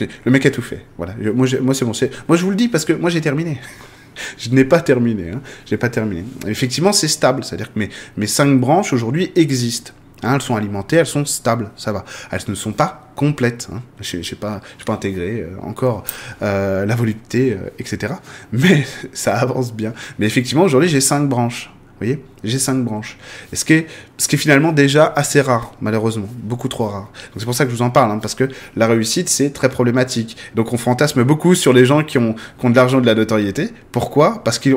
le 0.00 0.30
mec 0.30 0.46
a 0.46 0.50
tout 0.50 0.62
fait. 0.62 0.84
Voilà. 0.96 1.14
moi, 1.34 1.46
moi 1.60 1.74
c'est 1.74 1.84
bon. 1.84 1.92
Moi 2.28 2.36
je 2.36 2.44
vous 2.44 2.50
le 2.50 2.56
dis 2.56 2.68
parce 2.68 2.84
que 2.84 2.92
moi 2.92 3.10
j'ai 3.10 3.20
terminé. 3.20 3.58
je 4.38 4.50
n'ai 4.50 4.64
pas 4.64 4.80
terminé. 4.80 5.30
Hein. 5.30 5.76
Pas 5.76 5.88
terminé. 5.88 6.24
Effectivement, 6.46 6.92
c'est 6.92 7.08
stable. 7.08 7.44
C'est-à-dire 7.44 7.72
que 7.72 7.78
mes, 7.78 7.88
mes 8.16 8.26
cinq 8.26 8.58
branches 8.60 8.92
aujourd'hui 8.92 9.32
existent. 9.36 9.92
Hein, 10.22 10.34
elles 10.34 10.42
sont 10.42 10.54
alimentées, 10.54 10.96
elles 10.96 11.06
sont 11.06 11.24
stables, 11.24 11.70
ça 11.76 11.92
va. 11.92 12.04
Elles 12.30 12.40
ne 12.46 12.54
sont 12.54 12.72
pas 12.72 13.01
complètes. 13.14 13.68
Hein. 13.72 13.82
Je 14.00 14.18
n'ai 14.18 14.22
pas, 14.40 14.60
pas 14.86 14.92
intégré 14.92 15.40
euh, 15.40 15.56
encore 15.62 16.04
euh, 16.42 16.86
la 16.86 16.94
volupté, 16.96 17.52
euh, 17.52 17.70
etc. 17.78 18.14
Mais 18.52 18.84
ça 19.12 19.34
avance 19.36 19.72
bien. 19.72 19.92
Mais 20.18 20.26
effectivement, 20.26 20.64
aujourd'hui, 20.64 20.88
j'ai 20.88 21.00
cinq 21.00 21.28
branches 21.28 21.70
voyez? 22.02 22.22
J'ai 22.44 22.58
cinq 22.58 22.84
branches. 22.84 23.16
Et 23.52 23.56
ce 23.56 23.64
qui, 23.64 23.74
est, 23.74 23.86
ce 24.18 24.26
qui 24.26 24.34
est 24.34 24.38
finalement 24.38 24.72
déjà 24.72 25.12
assez 25.14 25.40
rare, 25.40 25.74
malheureusement. 25.80 26.28
Beaucoup 26.42 26.68
trop 26.68 26.86
rare. 26.86 27.10
Donc 27.32 27.38
c'est 27.38 27.44
pour 27.44 27.54
ça 27.54 27.64
que 27.64 27.70
je 27.70 27.76
vous 27.76 27.82
en 27.82 27.90
parle, 27.90 28.10
hein, 28.10 28.18
parce 28.18 28.34
que 28.34 28.48
la 28.76 28.86
réussite, 28.86 29.28
c'est 29.28 29.50
très 29.50 29.68
problématique. 29.68 30.36
Donc 30.54 30.72
on 30.72 30.76
fantasme 30.76 31.22
beaucoup 31.22 31.54
sur 31.54 31.72
les 31.72 31.84
gens 31.84 32.02
qui 32.02 32.18
ont, 32.18 32.34
qui 32.34 32.66
ont 32.66 32.70
de 32.70 32.76
l'argent 32.76 33.00
de 33.00 33.06
la 33.06 33.14
notoriété. 33.14 33.70
Pourquoi? 33.92 34.42
Parce 34.44 34.58
que 34.58 34.70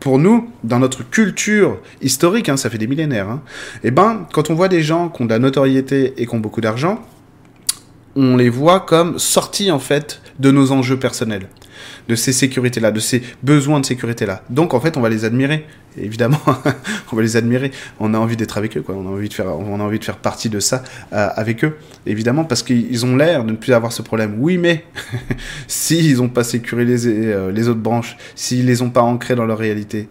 pour 0.00 0.18
nous, 0.18 0.50
dans 0.64 0.80
notre 0.80 1.08
culture 1.08 1.78
historique, 2.00 2.48
hein, 2.48 2.56
ça 2.56 2.70
fait 2.70 2.78
des 2.78 2.88
millénaires, 2.88 3.38
et 3.84 3.88
eh 3.88 3.90
ben, 3.90 4.26
quand 4.32 4.50
on 4.50 4.54
voit 4.54 4.68
des 4.68 4.82
gens 4.82 5.08
qui 5.08 5.22
ont 5.22 5.26
de 5.26 5.30
la 5.30 5.38
notoriété 5.38 6.14
et 6.16 6.26
qui 6.26 6.34
ont 6.34 6.40
beaucoup 6.40 6.60
d'argent, 6.60 7.00
on 8.16 8.36
les 8.36 8.48
voit 8.48 8.80
comme 8.80 9.18
sortis 9.18 9.70
en 9.70 9.78
fait 9.78 10.20
de 10.38 10.50
nos 10.50 10.72
enjeux 10.72 10.98
personnels 10.98 11.48
de 12.08 12.14
ces 12.14 12.32
sécurités-là, 12.32 12.90
de 12.90 13.00
ces 13.00 13.22
besoins 13.42 13.80
de 13.80 13.86
sécurité-là. 13.86 14.42
Donc 14.50 14.74
en 14.74 14.80
fait, 14.80 14.96
on 14.96 15.00
va 15.00 15.08
les 15.08 15.24
admirer, 15.24 15.66
évidemment, 15.96 16.40
on 17.12 17.16
va 17.16 17.22
les 17.22 17.36
admirer. 17.36 17.70
On 18.00 18.14
a 18.14 18.18
envie 18.18 18.36
d'être 18.36 18.58
avec 18.58 18.76
eux, 18.76 18.82
quoi. 18.82 18.94
On 18.94 19.06
a 19.06 19.10
envie 19.10 19.28
de 19.28 19.34
faire, 19.34 19.56
on 19.58 19.80
a 19.80 19.82
envie 19.82 19.98
de 19.98 20.04
faire 20.04 20.16
partie 20.16 20.48
de 20.48 20.60
ça 20.60 20.82
euh, 21.12 21.28
avec 21.34 21.64
eux, 21.64 21.76
évidemment, 22.06 22.44
parce 22.44 22.62
qu'ils 22.62 23.06
ont 23.06 23.16
l'air 23.16 23.44
de 23.44 23.52
ne 23.52 23.56
plus 23.56 23.72
avoir 23.72 23.92
ce 23.92 24.02
problème. 24.02 24.36
Oui, 24.38 24.58
mais 24.58 24.84
s'ils 25.66 26.16
n'ont 26.16 26.28
pas 26.28 26.44
sécurisé 26.44 27.14
les, 27.14 27.26
euh, 27.26 27.52
les 27.52 27.68
autres 27.68 27.80
branches, 27.80 28.16
s'ils 28.34 28.66
les 28.66 28.82
ont 28.82 28.90
pas 28.90 29.02
ancrés 29.02 29.34
dans 29.34 29.46
leur 29.46 29.58
réalité, 29.58 30.08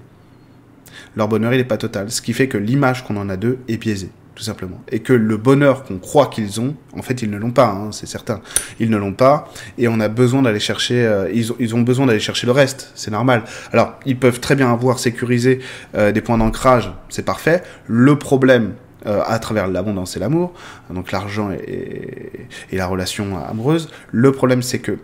leur 1.15 1.27
bonheur 1.27 1.53
il 1.53 1.57
n'est 1.57 1.65
pas 1.65 1.77
total. 1.77 2.09
Ce 2.09 2.21
qui 2.21 2.33
fait 2.33 2.47
que 2.47 2.57
l'image 2.57 3.03
qu'on 3.03 3.17
en 3.17 3.29
a 3.29 3.35
d'eux 3.35 3.59
est 3.67 3.77
biaisée 3.77 4.09
tout 4.35 4.43
simplement. 4.43 4.81
Et 4.91 4.99
que 4.99 5.13
le 5.13 5.37
bonheur 5.37 5.83
qu'on 5.83 5.97
croit 5.97 6.27
qu'ils 6.27 6.61
ont, 6.61 6.75
en 6.97 7.01
fait, 7.01 7.21
ils 7.21 7.29
ne 7.29 7.37
l'ont 7.37 7.51
pas, 7.51 7.67
hein, 7.67 7.91
c'est 7.91 8.05
certain. 8.05 8.41
Ils 8.79 8.89
ne 8.89 8.97
l'ont 8.97 9.13
pas, 9.13 9.49
et 9.77 9.87
on 9.87 9.99
a 9.99 10.07
besoin 10.07 10.41
d'aller 10.41 10.59
chercher, 10.59 11.05
euh, 11.05 11.29
ils, 11.33 11.51
ont, 11.51 11.55
ils, 11.59 11.75
ont, 11.75 11.81
besoin 11.81 12.05
d'aller 12.05 12.19
chercher 12.19 12.47
le 12.47 12.53
reste, 12.53 12.91
c'est 12.95 13.11
normal. 13.11 13.43
Alors, 13.73 13.95
ils 14.05 14.17
peuvent 14.17 14.39
très 14.39 14.55
bien 14.55 14.71
avoir 14.71 14.99
sécurisé 14.99 15.59
euh, 15.95 16.11
des 16.11 16.21
points 16.21 16.37
d'ancrage, 16.37 16.91
c'est 17.09 17.25
parfait. 17.25 17.61
Le 17.87 18.17
problème, 18.17 18.73
euh, 19.05 19.21
à 19.25 19.39
travers 19.39 19.67
l'abondance 19.67 20.15
et 20.15 20.19
l'amour, 20.19 20.53
donc 20.89 21.11
l'argent 21.11 21.51
et, 21.51 22.47
et, 22.71 22.77
la 22.77 22.87
relation 22.87 23.37
amoureuse, 23.43 23.89
le 24.11 24.31
problème, 24.31 24.61
c'est 24.61 24.79
que, 24.79 24.97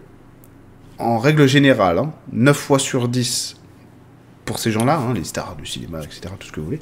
en 1.00 1.18
règle 1.18 1.48
générale, 1.48 2.00
hein, 2.00 2.14
9 2.32 2.58
fois 2.58 2.80
sur 2.80 3.08
10, 3.08 3.58
pour 4.46 4.60
ces 4.60 4.72
gens-là, 4.72 4.98
hein, 4.98 5.14
les 5.14 5.26
stars 5.26 5.56
du 5.58 5.66
cinéma, 5.66 6.00
etc., 6.02 6.34
tout 6.40 6.48
ce 6.48 6.52
que 6.54 6.60
vous 6.62 6.68
voulez, 6.68 6.82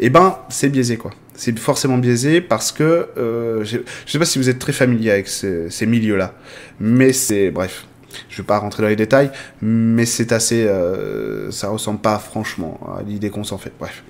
eh 0.00 0.10
ben, 0.10 0.38
c'est 0.48 0.68
biaisé, 0.68 0.96
quoi 0.96 1.12
c'est 1.34 1.58
forcément 1.58 1.98
biaisé 1.98 2.40
parce 2.40 2.72
que 2.72 3.08
euh, 3.18 3.64
je 3.64 3.78
ne 3.78 3.82
sais 4.06 4.18
pas 4.18 4.24
si 4.24 4.38
vous 4.38 4.48
êtes 4.48 4.58
très 4.58 4.72
familier 4.72 5.10
avec 5.10 5.28
ces, 5.28 5.86
milieux-là, 5.86 6.34
mais 6.80 7.12
c'est 7.12 7.50
bref. 7.50 7.86
Je 8.28 8.36
vais 8.42 8.46
pas 8.46 8.58
rentrer 8.58 8.82
dans 8.82 8.88
les 8.88 8.96
détails, 8.96 9.32
mais 9.60 10.06
c'est 10.06 10.30
assez, 10.30 10.64
euh, 10.64 11.50
ça 11.50 11.68
ressemble 11.68 11.98
pas 11.98 12.18
franchement 12.18 12.78
à 12.96 13.02
l'idée 13.02 13.30
qu'on 13.30 13.42
s'en 13.42 13.58
fait. 13.58 13.72
Bref. 13.78 14.04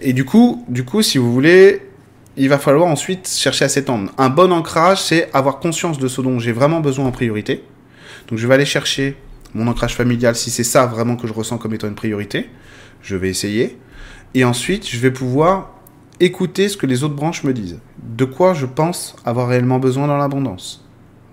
Et 0.00 0.12
du 0.12 0.24
coup, 0.24 0.64
du 0.68 0.84
coup, 0.84 1.00
si 1.00 1.16
vous 1.16 1.32
voulez, 1.32 1.80
il 2.36 2.48
va 2.48 2.58
falloir 2.58 2.86
ensuite 2.86 3.28
chercher 3.28 3.64
à 3.64 3.68
s'étendre. 3.68 4.12
Un 4.18 4.28
bon 4.28 4.52
ancrage, 4.52 5.00
c'est 5.02 5.30
avoir 5.32 5.58
conscience 5.58 5.98
de 5.98 6.08
ce 6.08 6.20
dont 6.20 6.38
j'ai 6.38 6.52
vraiment 6.52 6.80
besoin 6.80 7.06
en 7.06 7.12
priorité. 7.12 7.64
Donc, 8.28 8.38
je 8.38 8.46
vais 8.46 8.54
aller 8.54 8.66
chercher 8.66 9.16
mon 9.54 9.66
ancrage 9.68 9.94
familial 9.94 10.36
si 10.36 10.50
c'est 10.50 10.64
ça 10.64 10.84
vraiment 10.84 11.16
que 11.16 11.26
je 11.26 11.32
ressens 11.32 11.56
comme 11.56 11.72
étant 11.72 11.88
une 11.88 11.94
priorité. 11.94 12.50
Je 13.00 13.16
vais 13.16 13.30
essayer. 13.30 13.78
Et 14.36 14.44
ensuite, 14.44 14.86
je 14.86 14.98
vais 14.98 15.10
pouvoir 15.10 15.70
écouter 16.20 16.68
ce 16.68 16.76
que 16.76 16.84
les 16.84 17.04
autres 17.04 17.14
branches 17.14 17.42
me 17.42 17.54
disent. 17.54 17.78
De 18.02 18.26
quoi 18.26 18.52
je 18.52 18.66
pense 18.66 19.16
avoir 19.24 19.48
réellement 19.48 19.78
besoin 19.78 20.08
dans 20.08 20.18
l'abondance, 20.18 20.86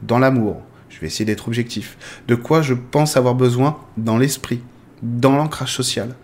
dans 0.04 0.20
l'amour. 0.20 0.62
Je 0.88 1.02
vais 1.02 1.08
essayer 1.08 1.26
d'être 1.26 1.50
objectif. 1.50 1.98
De 2.30 2.36
quoi 2.36 2.62
je 2.62 2.74
pense 2.74 3.18
avoir 3.18 3.36
besoin 3.36 3.78
dans 3.98 4.18
l'esprit, 4.18 4.62
dans 5.02 5.36
l'ancrage 5.36 5.76
social. 5.76 6.16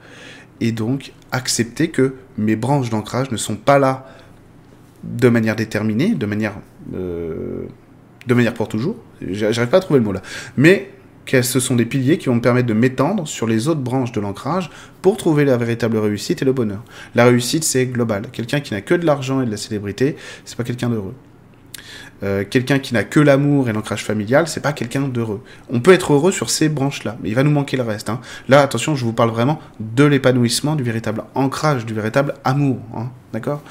Et 0.62 0.72
donc, 0.72 1.12
accepter 1.34 1.90
que 1.90 2.16
mes 2.38 2.56
branches 2.56 2.90
d'ancrage 2.90 3.30
ne 3.30 3.36
sont 3.36 3.58
pas 3.58 3.78
là 3.78 4.08
de 5.04 5.28
manière 5.28 5.58
déterminée, 5.58 6.16
de 6.16 6.26
manière, 6.26 6.54
euh, 6.96 7.66
de 8.26 8.34
manière 8.34 8.54
pour 8.54 8.70
toujours. 8.70 8.96
J'arrive 9.22 9.68
pas 9.68 9.78
à 9.78 9.82
trouver 9.82 10.00
le 10.00 10.06
mot 10.06 10.14
là. 10.14 10.22
Mais 10.56 10.92
ce 11.42 11.60
sont 11.60 11.76
des 11.76 11.86
piliers 11.86 12.18
qui 12.18 12.28
vont 12.28 12.36
me 12.36 12.42
permettre 12.42 12.68
de 12.68 12.74
m'étendre 12.74 13.28
sur 13.28 13.48
les 13.48 13.68
autres 13.68 13.82
branches 13.82 14.12
de 14.12 14.20
l'ancrage 14.20 14.70
pour 15.02 15.18
trouver 15.18 15.46
la 15.46 15.58
véritable 15.58 15.98
réussite 15.98 16.42
et 16.42 16.46
le 16.46 16.54
bonheur. 16.54 16.84
La 17.16 17.26
réussite, 17.26 17.64
c'est 17.64 17.86
global. 17.86 18.28
Quelqu'un 18.32 18.60
qui 18.60 18.74
n'a 18.74 18.82
que 18.82 18.96
de 18.96 19.06
l'argent 19.06 19.42
et 19.42 19.46
de 19.46 19.52
la 19.52 19.58
célébrité, 19.58 20.16
c'est 20.46 20.58
pas 20.58 20.64
quelqu'un 20.64 20.90
d'heureux. 20.90 21.14
Euh, 22.22 22.44
quelqu'un 22.50 22.80
qui 22.80 22.94
n'a 22.94 23.04
que 23.04 23.20
l'amour 23.20 23.70
et 23.70 23.74
l'ancrage 23.74 24.04
familial, 24.04 24.48
c'est 24.48 24.60
pas 24.60 24.74
quelqu'un 24.74 25.02
d'heureux. 25.02 25.42
On 25.70 25.80
peut 25.80 25.94
être 25.94 26.14
heureux 26.14 26.32
sur 26.32 26.50
ces 26.50 26.68
branches-là, 26.68 27.18
mais 27.22 27.30
il 27.30 27.36
va 27.36 27.44
nous 27.44 27.52
manquer 27.52 27.78
le 27.78 27.84
reste. 27.84 28.10
Hein. 28.10 28.20
Là, 28.50 28.62
attention, 28.62 28.96
je 28.96 29.06
vous 29.06 29.14
parle 29.14 29.30
vraiment 29.30 29.60
de 29.80 30.04
l'épanouissement, 30.04 30.76
du 30.76 30.84
véritable 30.84 31.24
ancrage, 31.36 31.86
du 31.86 31.94
véritable 31.94 32.34
amour. 32.44 32.80
Hein. 32.96 33.10
D'accord? 33.32 33.62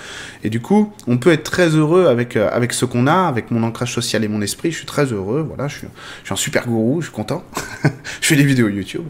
Et 0.45 0.51
du 0.51 0.61
coup, 0.61 0.93
on 1.09 1.19
peut 1.19 1.33
être 1.33 1.43
très 1.43 1.71
heureux 1.71 2.07
avec, 2.07 2.37
euh, 2.37 2.49
avec 2.53 2.73
ce 2.73 2.85
qu'on 2.85 3.09
a, 3.09 3.27
avec 3.27 3.51
mon 3.51 3.65
ancrage 3.65 3.93
social 3.93 4.23
et 4.23 4.29
mon 4.29 4.41
esprit. 4.41 4.71
Je 4.71 4.77
suis 4.77 4.87
très 4.87 5.07
heureux, 5.07 5.45
voilà, 5.47 5.67
je 5.67 5.79
suis, 5.79 5.89
je 6.23 6.27
suis 6.27 6.33
un 6.33 6.37
super 6.37 6.67
gourou, 6.67 7.01
je 7.01 7.07
suis 7.07 7.15
content. 7.15 7.43
je 8.21 8.27
fais 8.27 8.37
des 8.37 8.45
vidéos 8.45 8.69
YouTube. 8.69 9.03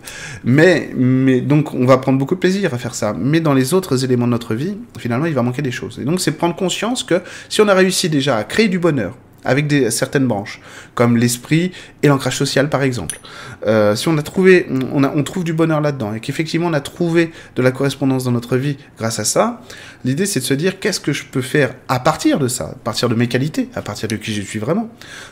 Mais, 0.45 0.91
mais 0.97 1.43
donc, 1.43 1.75
on 1.75 1.85
va 1.85 1.99
prendre 1.99 2.19
beaucoup 2.19 2.35
de 2.35 2.41
plaisir 2.41 2.73
à 2.73 2.79
faire 2.79 2.95
ça. 2.95 3.15
Mais 3.17 3.41
dans 3.41 3.53
les 3.53 3.75
autres 3.75 4.05
éléments 4.05 4.27
de 4.27 4.33
notre 4.33 4.55
vie, 4.55 4.79
finalement, 4.99 5.27
il 5.27 5.35
va 5.35 5.43
manquer 5.43 5.63
des 5.63 5.71
choses. 5.71 5.99
Et 6.01 6.05
donc, 6.05 6.19
c'est 6.19 6.33
prendre 6.33 6.57
conscience 6.57 7.05
que 7.05 7.21
si 7.51 7.61
on 7.61 7.69
a 7.69 7.75
réussi 7.75 8.09
déjà 8.09 8.39
à 8.39 8.45
créer 8.45 8.69
du 8.69 8.79
bonheur, 8.79 9.15
avec 9.49 9.73
certaines 9.91 10.27
branches, 10.27 10.61
comme 10.95 11.17
l'esprit 11.17 11.73
et 12.03 12.09
l'ancrage 12.09 12.37
social 12.37 12.69
par 12.69 12.83
exemple. 12.83 13.19
Euh, 13.67 13.97
si 13.97 14.07
on 14.07 14.19
a 14.19 14.23
trouvé, 14.23 14.67
on 14.93 15.23
trouve 15.23 15.43
du 15.43 15.55
bonheur 15.55 15.81
là-dedans 15.81 16.13
et 16.13 16.21
qu'effectivement 16.21 16.67
on 16.67 16.75
a 16.75 16.83
trouvé 16.83 17.33
de 17.57 17.63
la 17.63 17.73
correspondance 17.73 18.25
dans 18.25 18.31
notre 18.31 18.59
vie 18.59 18.77
grâce 18.99 19.19
à 19.19 19.25
ça, 19.25 19.63
l'idée 20.05 20.27
c'est 20.27 20.41
de 20.41 20.45
se 20.45 20.53
dire 20.53 20.79
qu'est-ce 20.79 21.01
que 21.01 21.15
je 21.15 21.25
peux 21.25 21.41
faire 21.41 21.75
à 21.89 21.99
partir 21.99 22.39
de 22.39 22.47
ça, 22.47 22.65
à 22.65 22.75
partir 22.75 23.09
de 23.09 23.15
mes 23.15 23.27
qualités, 23.27 23.71
à 23.75 23.81
partir 23.81 24.07
de 24.07 24.17
qui 24.17 24.35
je 24.35 24.43
suis 24.43 24.59
vraiment. 24.59 24.91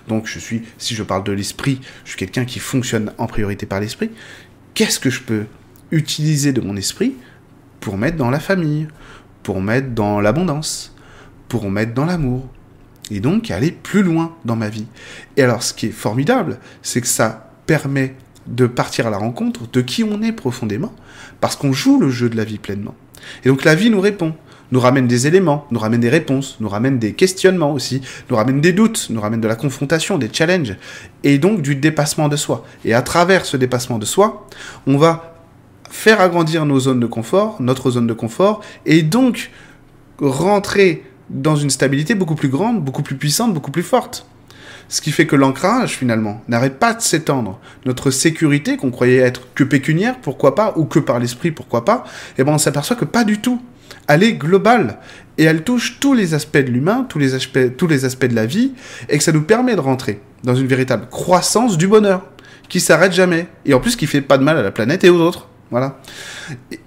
Donc 0.08 0.26
je 0.26 0.38
suis, 0.38 0.62
si 0.78 0.94
je 0.94 1.02
parle 1.02 1.22
de 1.22 1.32
l'esprit, 1.32 1.82
je 2.04 2.10
suis 2.10 2.18
quelqu'un 2.18 2.46
qui 2.46 2.58
fonctionne 2.58 3.12
en 3.18 3.26
priorité 3.26 3.66
par 3.66 3.80
l'esprit. 3.80 4.10
Qu'est-ce 4.72 4.98
que 4.98 5.10
je 5.10 5.20
peux 5.20 5.44
utiliser 5.90 6.54
de 6.54 6.62
mon 6.62 6.74
esprit 6.76 7.14
pour 7.80 7.98
mettre 7.98 8.16
dans 8.16 8.30
la 8.30 8.40
famille, 8.40 8.88
pour 9.42 9.60
mettre 9.60 9.90
dans 9.90 10.22
l'abondance, 10.22 10.94
pour 11.48 11.70
mettre 11.70 11.92
dans 11.92 12.06
l'amour, 12.06 12.48
et 13.10 13.20
donc 13.20 13.50
aller 13.50 13.70
plus 13.70 14.02
loin 14.02 14.34
dans 14.44 14.56
ma 14.56 14.68
vie. 14.68 14.86
Et 15.36 15.42
alors 15.42 15.62
ce 15.62 15.74
qui 15.74 15.86
est 15.86 15.92
formidable, 15.92 16.58
c'est 16.82 17.00
que 17.00 17.06
ça 17.06 17.50
permet 17.66 18.14
de 18.46 18.66
partir 18.66 19.06
à 19.06 19.10
la 19.10 19.18
rencontre 19.18 19.68
de 19.70 19.80
qui 19.80 20.04
on 20.04 20.22
est 20.22 20.32
profondément, 20.32 20.92
parce 21.40 21.56
qu'on 21.56 21.72
joue 21.72 22.00
le 22.00 22.10
jeu 22.10 22.28
de 22.28 22.36
la 22.36 22.44
vie 22.44 22.58
pleinement. 22.58 22.94
Et 23.44 23.48
donc 23.48 23.64
la 23.64 23.74
vie 23.74 23.90
nous 23.90 24.00
répond, 24.00 24.34
nous 24.72 24.80
ramène 24.80 25.06
des 25.06 25.26
éléments, 25.26 25.66
nous 25.70 25.78
ramène 25.78 26.00
des 26.00 26.08
réponses, 26.08 26.56
nous 26.60 26.68
ramène 26.68 26.98
des 26.98 27.12
questionnements 27.12 27.72
aussi, 27.72 28.02
nous 28.30 28.36
ramène 28.36 28.60
des 28.60 28.72
doutes, 28.72 29.08
nous 29.10 29.20
ramène 29.20 29.40
de 29.40 29.48
la 29.48 29.56
confrontation, 29.56 30.18
des 30.18 30.30
challenges, 30.32 30.76
et 31.24 31.38
donc 31.38 31.62
du 31.62 31.76
dépassement 31.76 32.28
de 32.28 32.36
soi. 32.36 32.64
Et 32.84 32.94
à 32.94 33.02
travers 33.02 33.46
ce 33.46 33.56
dépassement 33.56 33.98
de 33.98 34.04
soi, 34.04 34.46
on 34.86 34.96
va 34.96 35.34
faire 35.90 36.20
agrandir 36.20 36.66
nos 36.66 36.80
zones 36.80 37.00
de 37.00 37.06
confort, 37.06 37.56
notre 37.60 37.90
zone 37.92 38.06
de 38.06 38.12
confort, 38.12 38.60
et 38.86 39.02
donc 39.02 39.50
rentrer 40.18 41.04
dans 41.30 41.56
une 41.56 41.70
stabilité 41.70 42.14
beaucoup 42.14 42.34
plus 42.34 42.48
grande, 42.48 42.82
beaucoup 42.82 43.02
plus 43.02 43.16
puissante, 43.16 43.52
beaucoup 43.54 43.70
plus 43.70 43.82
forte. 43.82 44.26
Ce 44.88 45.00
qui 45.00 45.10
fait 45.10 45.26
que 45.26 45.34
l'ancrage, 45.34 45.96
finalement, 45.96 46.42
n'arrête 46.46 46.78
pas 46.78 46.94
de 46.94 47.02
s'étendre. 47.02 47.58
Notre 47.86 48.10
sécurité, 48.12 48.76
qu'on 48.76 48.92
croyait 48.92 49.18
être 49.18 49.48
que 49.54 49.64
pécuniaire, 49.64 50.16
pourquoi 50.20 50.54
pas, 50.54 50.74
ou 50.76 50.84
que 50.84 51.00
par 51.00 51.18
l'esprit, 51.18 51.50
pourquoi 51.50 51.84
pas, 51.84 52.04
eh 52.38 52.44
ben 52.44 52.52
on 52.52 52.58
s'aperçoit 52.58 52.96
que 52.96 53.04
pas 53.04 53.24
du 53.24 53.40
tout. 53.40 53.60
Elle 54.08 54.22
est 54.22 54.34
globale 54.34 54.98
et 55.38 55.44
elle 55.44 55.64
touche 55.64 55.98
tous 55.98 56.14
les 56.14 56.34
aspects 56.34 56.58
de 56.58 56.70
l'humain, 56.70 57.04
tous 57.08 57.18
les 57.18 57.34
aspects, 57.34 57.76
tous 57.76 57.88
les 57.88 58.04
aspects 58.04 58.26
de 58.26 58.34
la 58.34 58.46
vie, 58.46 58.72
et 59.08 59.18
que 59.18 59.24
ça 59.24 59.32
nous 59.32 59.42
permet 59.42 59.74
de 59.74 59.80
rentrer 59.80 60.20
dans 60.44 60.54
une 60.54 60.66
véritable 60.66 61.08
croissance 61.10 61.76
du 61.76 61.88
bonheur, 61.88 62.24
qui 62.68 62.80
s'arrête 62.80 63.12
jamais, 63.12 63.48
et 63.64 63.74
en 63.74 63.80
plus 63.80 63.96
qui 63.96 64.06
fait 64.06 64.20
pas 64.20 64.38
de 64.38 64.44
mal 64.44 64.56
à 64.56 64.62
la 64.62 64.70
planète 64.70 65.02
et 65.02 65.10
aux 65.10 65.20
autres. 65.20 65.48
Voilà. 65.70 65.98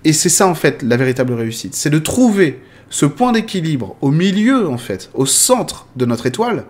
Et 0.06 0.14
c'est 0.14 0.30
ça 0.30 0.48
en 0.48 0.56
fait 0.56 0.84
la 0.84 0.96
véritable 0.96 1.34
réussite, 1.34 1.76
c'est 1.76 1.90
de 1.90 2.00
trouver 2.00 2.62
ce 2.90 3.06
point 3.06 3.32
d'équilibre 3.32 3.96
au 4.02 4.12
milieu 4.12 4.68
en 4.68 4.78
fait, 4.78 5.10
au 5.14 5.26
centre 5.26 5.88
de 5.96 6.06
notre 6.06 6.26
étoile, 6.26 6.66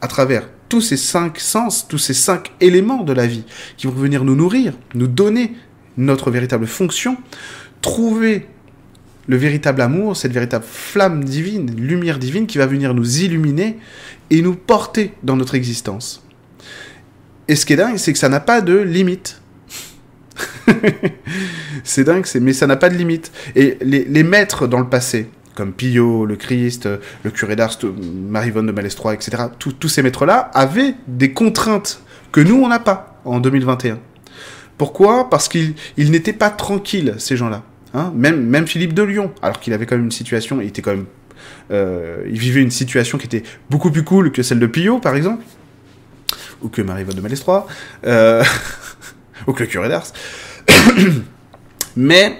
à 0.00 0.08
travers 0.08 0.48
tous 0.68 0.80
ces 0.80 0.96
cinq 0.96 1.38
sens, 1.38 1.86
tous 1.88 1.98
ces 1.98 2.14
cinq 2.14 2.52
éléments 2.60 3.02
de 3.02 3.12
la 3.12 3.26
vie 3.26 3.44
qui 3.76 3.86
vont 3.86 3.92
venir 3.92 4.24
nous 4.24 4.36
nourrir, 4.36 4.74
nous 4.94 5.06
donner 5.06 5.54
notre 5.96 6.30
véritable 6.30 6.66
fonction, 6.66 7.16
trouver 7.82 8.46
le 9.26 9.36
véritable 9.36 9.80
amour, 9.80 10.16
cette 10.16 10.32
véritable 10.32 10.64
flamme 10.66 11.24
divine, 11.24 11.74
lumière 11.76 12.18
divine 12.18 12.46
qui 12.46 12.58
va 12.58 12.66
venir 12.66 12.94
nous 12.94 13.20
illuminer 13.20 13.78
et 14.30 14.42
nous 14.42 14.54
porter 14.54 15.12
dans 15.22 15.36
notre 15.36 15.54
existence. 15.54 16.24
Et 17.48 17.56
ce 17.56 17.66
qui 17.66 17.72
est 17.72 17.76
dingue, 17.76 17.96
c'est 17.96 18.12
que 18.12 18.18
ça 18.18 18.28
n'a 18.28 18.40
pas 18.40 18.60
de 18.60 18.76
limite. 18.76 19.40
c'est 21.84 22.04
dingue, 22.04 22.24
mais 22.40 22.52
ça 22.52 22.66
n'a 22.66 22.76
pas 22.76 22.88
de 22.88 22.96
limite. 22.96 23.32
Et 23.56 23.76
les, 23.80 24.22
maîtres 24.22 24.66
dans 24.66 24.78
le 24.78 24.88
passé, 24.88 25.28
comme 25.54 25.72
Pillot, 25.72 26.26
le 26.26 26.36
Christ, 26.36 26.88
le 27.22 27.30
curé 27.30 27.56
d'Ars, 27.56 27.78
Marie-Vonne 27.82 28.66
de 28.66 28.72
Malestroit, 28.72 29.14
etc., 29.14 29.44
tous 29.58 29.88
ces 29.88 30.02
maîtres-là 30.02 30.50
avaient 30.54 30.94
des 31.06 31.32
contraintes 31.32 32.02
que 32.32 32.40
nous, 32.40 32.56
on 32.62 32.68
n'a 32.68 32.78
pas 32.78 33.20
en 33.24 33.40
2021. 33.40 33.98
Pourquoi? 34.78 35.28
Parce 35.28 35.48
qu'ils 35.48 35.74
n'étaient 35.98 36.32
pas 36.32 36.50
tranquilles, 36.50 37.14
ces 37.18 37.36
gens-là. 37.36 37.62
Hein 37.92 38.12
même, 38.14 38.66
Philippe 38.66 38.94
de 38.94 39.02
Lyon, 39.02 39.32
alors 39.42 39.60
qu'il 39.60 39.72
avait 39.72 39.84
quand 39.84 39.96
même 39.96 40.06
une 40.06 40.10
situation, 40.10 40.60
euh, 41.70 42.24
il 42.26 42.38
vivait 42.38 42.62
une 42.62 42.70
situation 42.70 43.18
qui 43.18 43.26
était 43.26 43.42
beaucoup 43.68 43.90
plus 43.90 44.04
cool 44.04 44.32
que 44.32 44.42
celle 44.42 44.58
de 44.58 44.66
Pillot, 44.66 44.98
par 44.98 45.16
exemple, 45.16 45.44
ou 46.62 46.68
que 46.68 46.82
Marie-Vonne 46.82 47.16
de 47.16 47.20
Malestroit, 47.20 47.66
euh, 48.06 48.44
ou 49.46 49.52
que 49.52 49.64
le 49.64 49.68
curé 49.68 49.88
d'Ars. 49.88 50.06
Mais 51.96 52.38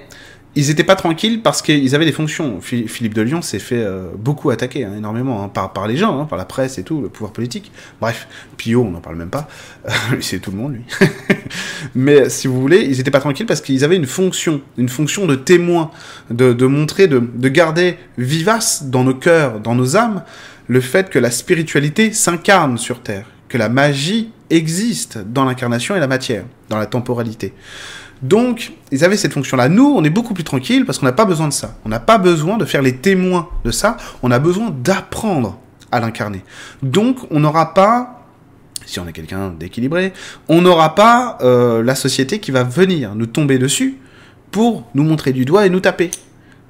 ils 0.57 0.67
n'étaient 0.67 0.85
pas 0.85 0.97
tranquilles 0.97 1.43
parce 1.43 1.63
qu'ils 1.63 1.95
avaient 1.95 2.05
des 2.05 2.13
fonctions. 2.13 2.61
Philippe 2.61 3.15
de 3.15 3.23
Lyon 3.23 3.41
s'est 3.41 3.61
fait 3.61 3.83
euh, 3.85 4.09
beaucoup 4.17 4.51
attaquer, 4.51 4.85
hein, 4.85 4.95
énormément, 4.97 5.45
hein, 5.45 5.49
par, 5.49 5.87
les 5.87 5.97
gens, 5.97 6.21
hein, 6.21 6.25
par 6.25 6.37
la 6.39 6.45
presse 6.45 6.79
et 6.79 6.83
tout, 6.83 7.01
le 7.01 7.09
pouvoir 7.09 7.33
politique. 7.33 7.71
Bref, 8.01 8.27
Pio, 8.57 8.83
on 8.83 8.91
n'en 8.91 9.01
parle 9.01 9.17
même 9.17 9.31
pas. 9.31 9.49
c'est 10.21 10.41
tout 10.41 10.51
le 10.51 10.57
monde, 10.57 10.75
lui. 10.75 10.85
Mais 11.95 12.29
si 12.29 12.49
vous 12.49 12.61
voulez, 12.61 12.83
ils 12.83 12.99
n'étaient 12.99 13.13
pas 13.13 13.21
tranquilles 13.21 13.47
parce 13.47 13.61
qu'ils 13.61 13.85
avaient 13.85 13.97
une 13.97 14.07
fonction, 14.07 14.61
une 14.77 14.89
fonction 14.89 15.27
de 15.27 15.37
témoin, 15.37 15.93
de, 16.31 16.53
de 16.53 16.67
montrer, 16.67 17.07
de, 17.07 17.21
de 17.21 17.49
garder 17.49 17.97
vivace 18.19 18.85
dans 18.85 19.05
nos 19.05 19.15
cœurs, 19.15 19.61
dans 19.61 19.77
nos 19.77 19.97
âmes, 19.97 20.25
le 20.67 20.81
fait 20.81 21.11
que 21.11 21.19
la 21.19 21.31
spiritualité 21.31 22.13
s'incarne 22.13 22.77
sur 22.77 23.03
Terre, 23.03 23.27
que 23.49 23.59
la 23.59 23.69
magie 23.69 24.31
existe 24.51 25.19
dans 25.19 25.45
l'incarnation 25.45 25.95
et 25.95 26.01
la 26.01 26.09
matière, 26.09 26.45
dans 26.69 26.79
la 26.79 26.87
temporalité. 26.87 27.53
Donc, 28.23 28.73
ils 28.93 29.05
avaient 29.05 29.17
cette 29.17 29.33
fonction-là. 29.33 29.69
Nous, 29.69 29.87
on 29.97 30.05
est 30.05 30.11
beaucoup 30.11 30.35
plus 30.35 30.45
tranquille 30.45 30.85
parce 30.85 30.99
qu'on 30.99 31.07
n'a 31.07 31.13
pas 31.13 31.25
besoin 31.25 31.49
de 31.49 31.53
ça. 31.53 31.77
On 31.85 31.89
n'a 31.89 32.01
pas 32.01 32.19
besoin 32.19 32.59
de 32.59 32.65
faire 32.65 32.83
les 32.83 32.97
témoins 32.97 33.49
de 33.65 33.71
ça. 33.71 33.97
On 34.23 34.31
a 34.31 34.39
besoin 34.39 34.71
d'apprendre 34.71 35.59
à 35.91 36.01
l'incarner. 36.01 36.45
Donc, 36.83 37.19
on 37.31 37.41
n'aura 37.41 37.73
pas, 37.73 38.27
si 38.85 39.01
on 39.01 39.09
est 39.09 39.13
quelqu'un 39.13 39.51
d'équilibré, 39.59 40.13
on 40.49 40.61
n'aura 40.61 40.95
pas 40.95 41.39
euh, 41.41 41.83
la 41.83 41.95
société 41.95 42.41
qui 42.41 42.51
va 42.51 42.63
venir 42.63 43.15
nous 43.15 43.27
tomber 43.27 43.59
dessus 43.59 43.97
pour 44.51 44.89
nous 44.95 45.05
montrer 45.05 45.33
du 45.33 45.45
doigt 45.45 45.65
et 45.67 45.71
nous 45.71 45.81
taper. 45.81 46.11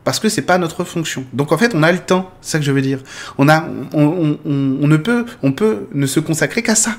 Parce 0.05 0.19
que 0.19 0.29
c'est 0.29 0.43
pas 0.43 0.57
notre 0.57 0.85
fonction. 0.85 1.25
Donc 1.33 1.53
en 1.53 1.59
fait, 1.59 1.75
on 1.75 1.83
a 1.83 1.93
le 1.93 1.99
temps, 1.99 2.31
c'est 2.41 2.53
ça 2.53 2.59
que 2.59 2.65
je 2.65 2.73
veux 2.73 2.81
dire. 2.81 3.01
On 3.39 3.49
a, 3.49 3.65
on, 3.93 4.39
on 4.45 4.87
ne 4.87 4.97
peut, 4.97 5.27
on 5.43 5.53
peut 5.53 5.89
ne 5.93 6.07
se 6.07 6.21
consacrer 6.21 6.63
qu'à 6.63 6.75
ça. 6.75 6.93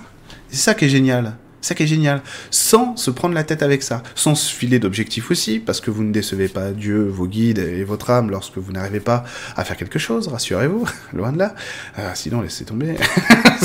C'est 0.50 0.58
ça 0.58 0.74
qui 0.74 0.86
est 0.86 0.90
génial. 0.90 1.36
Ça 1.62 1.76
qui 1.76 1.84
est 1.84 1.88
génial. 1.88 2.22
Sans 2.50 2.96
se 2.98 3.12
prendre 3.12 3.36
la 3.36 3.44
tête 3.44 3.64
avec 3.64 3.84
ça. 3.84 4.04
Sans 4.16 4.36
se 4.36 4.54
filer 4.54 4.80
d'objectifs 4.80 5.32
aussi, 5.32 5.60
parce 5.60 5.80
que 5.80 5.92
vous 5.92 6.04
ne 6.04 6.12
décevez 6.12 6.48
pas 6.48 6.72
Dieu, 6.72 7.08
vos 7.08 7.28
guides 7.28 7.60
et 7.60 7.84
votre 7.84 8.10
âme 8.10 8.32
lorsque 8.32 8.58
vous 8.58 8.72
n'arrivez 8.72 9.00
pas 9.00 9.24
à 9.56 9.64
faire 9.64 9.78
quelque 9.78 10.00
chose, 10.00 10.28
rassurez-vous, 10.28 10.88
loin 11.14 11.32
de 11.32 11.40
là. 11.40 11.56
Euh, 12.00 12.12
sinon, 12.16 12.42
laissez 12.42 12.66
tomber. 12.66 12.96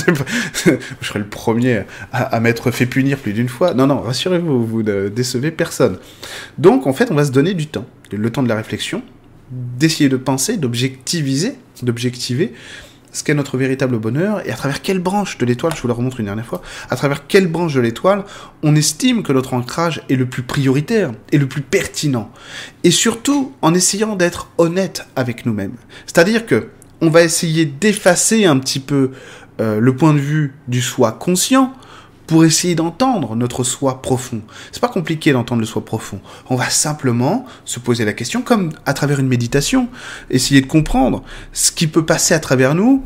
Je 0.64 1.06
serais 1.06 1.18
le 1.18 1.26
premier 1.26 1.82
à, 2.12 2.38
m'être 2.40 2.70
fait 2.70 2.86
punir 2.86 3.18
plus 3.18 3.32
d'une 3.32 3.48
fois. 3.48 3.74
Non, 3.74 3.86
non, 3.86 4.00
rassurez-vous, 4.00 4.66
vous 4.66 4.82
ne 4.82 5.08
décevez 5.08 5.50
personne. 5.50 5.98
Donc, 6.58 6.86
en 6.86 6.92
fait, 6.92 7.10
on 7.10 7.14
va 7.14 7.24
se 7.24 7.32
donner 7.32 7.54
du 7.54 7.66
temps. 7.66 7.86
Le 8.12 8.30
temps 8.30 8.42
de 8.42 8.48
la 8.48 8.56
réflexion, 8.56 9.02
d'essayer 9.50 10.08
de 10.08 10.16
penser, 10.16 10.56
d'objectiviser, 10.56 11.54
d'objectiver, 11.82 12.52
ce 13.16 13.24
qu'est 13.24 13.34
notre 13.34 13.56
véritable 13.56 13.98
bonheur 13.98 14.46
et 14.46 14.52
à 14.52 14.56
travers 14.56 14.82
quelle 14.82 14.98
branche 14.98 15.38
de 15.38 15.46
l'étoile, 15.46 15.72
je 15.74 15.80
vous 15.80 15.88
la 15.88 15.94
remontre 15.94 16.20
une 16.20 16.26
dernière 16.26 16.44
fois, 16.44 16.60
à 16.90 16.96
travers 16.96 17.26
quelle 17.26 17.46
branche 17.46 17.72
de 17.72 17.80
l'étoile 17.80 18.24
on 18.62 18.76
estime 18.76 19.22
que 19.22 19.32
notre 19.32 19.54
ancrage 19.54 20.02
est 20.10 20.16
le 20.16 20.26
plus 20.26 20.42
prioritaire 20.42 21.12
et 21.32 21.38
le 21.38 21.46
plus 21.46 21.62
pertinent. 21.62 22.30
Et 22.84 22.90
surtout 22.90 23.52
en 23.62 23.72
essayant 23.72 24.16
d'être 24.16 24.50
honnête 24.58 25.06
avec 25.16 25.46
nous-mêmes. 25.46 25.76
C'est-à-dire 26.04 26.44
que 26.44 26.68
on 27.00 27.08
va 27.08 27.22
essayer 27.22 27.64
d'effacer 27.64 28.44
un 28.44 28.58
petit 28.58 28.80
peu 28.80 29.12
euh, 29.60 29.80
le 29.80 29.96
point 29.96 30.12
de 30.12 30.18
vue 30.18 30.54
du 30.68 30.82
soi 30.82 31.12
conscient 31.12 31.72
pour 32.26 32.44
essayer 32.44 32.74
d'entendre 32.74 33.36
notre 33.36 33.64
soi 33.64 34.02
profond. 34.02 34.40
C'est 34.72 34.80
pas 34.80 34.88
compliqué 34.88 35.32
d'entendre 35.32 35.60
le 35.60 35.66
soi 35.66 35.84
profond. 35.84 36.20
On 36.50 36.56
va 36.56 36.70
simplement 36.70 37.46
se 37.64 37.78
poser 37.78 38.04
la 38.04 38.12
question 38.12 38.42
comme 38.42 38.72
à 38.84 38.94
travers 38.94 39.20
une 39.20 39.28
méditation, 39.28 39.88
essayer 40.30 40.60
de 40.60 40.66
comprendre 40.66 41.22
ce 41.52 41.72
qui 41.72 41.86
peut 41.86 42.04
passer 42.04 42.34
à 42.34 42.40
travers 42.40 42.74
nous 42.74 43.02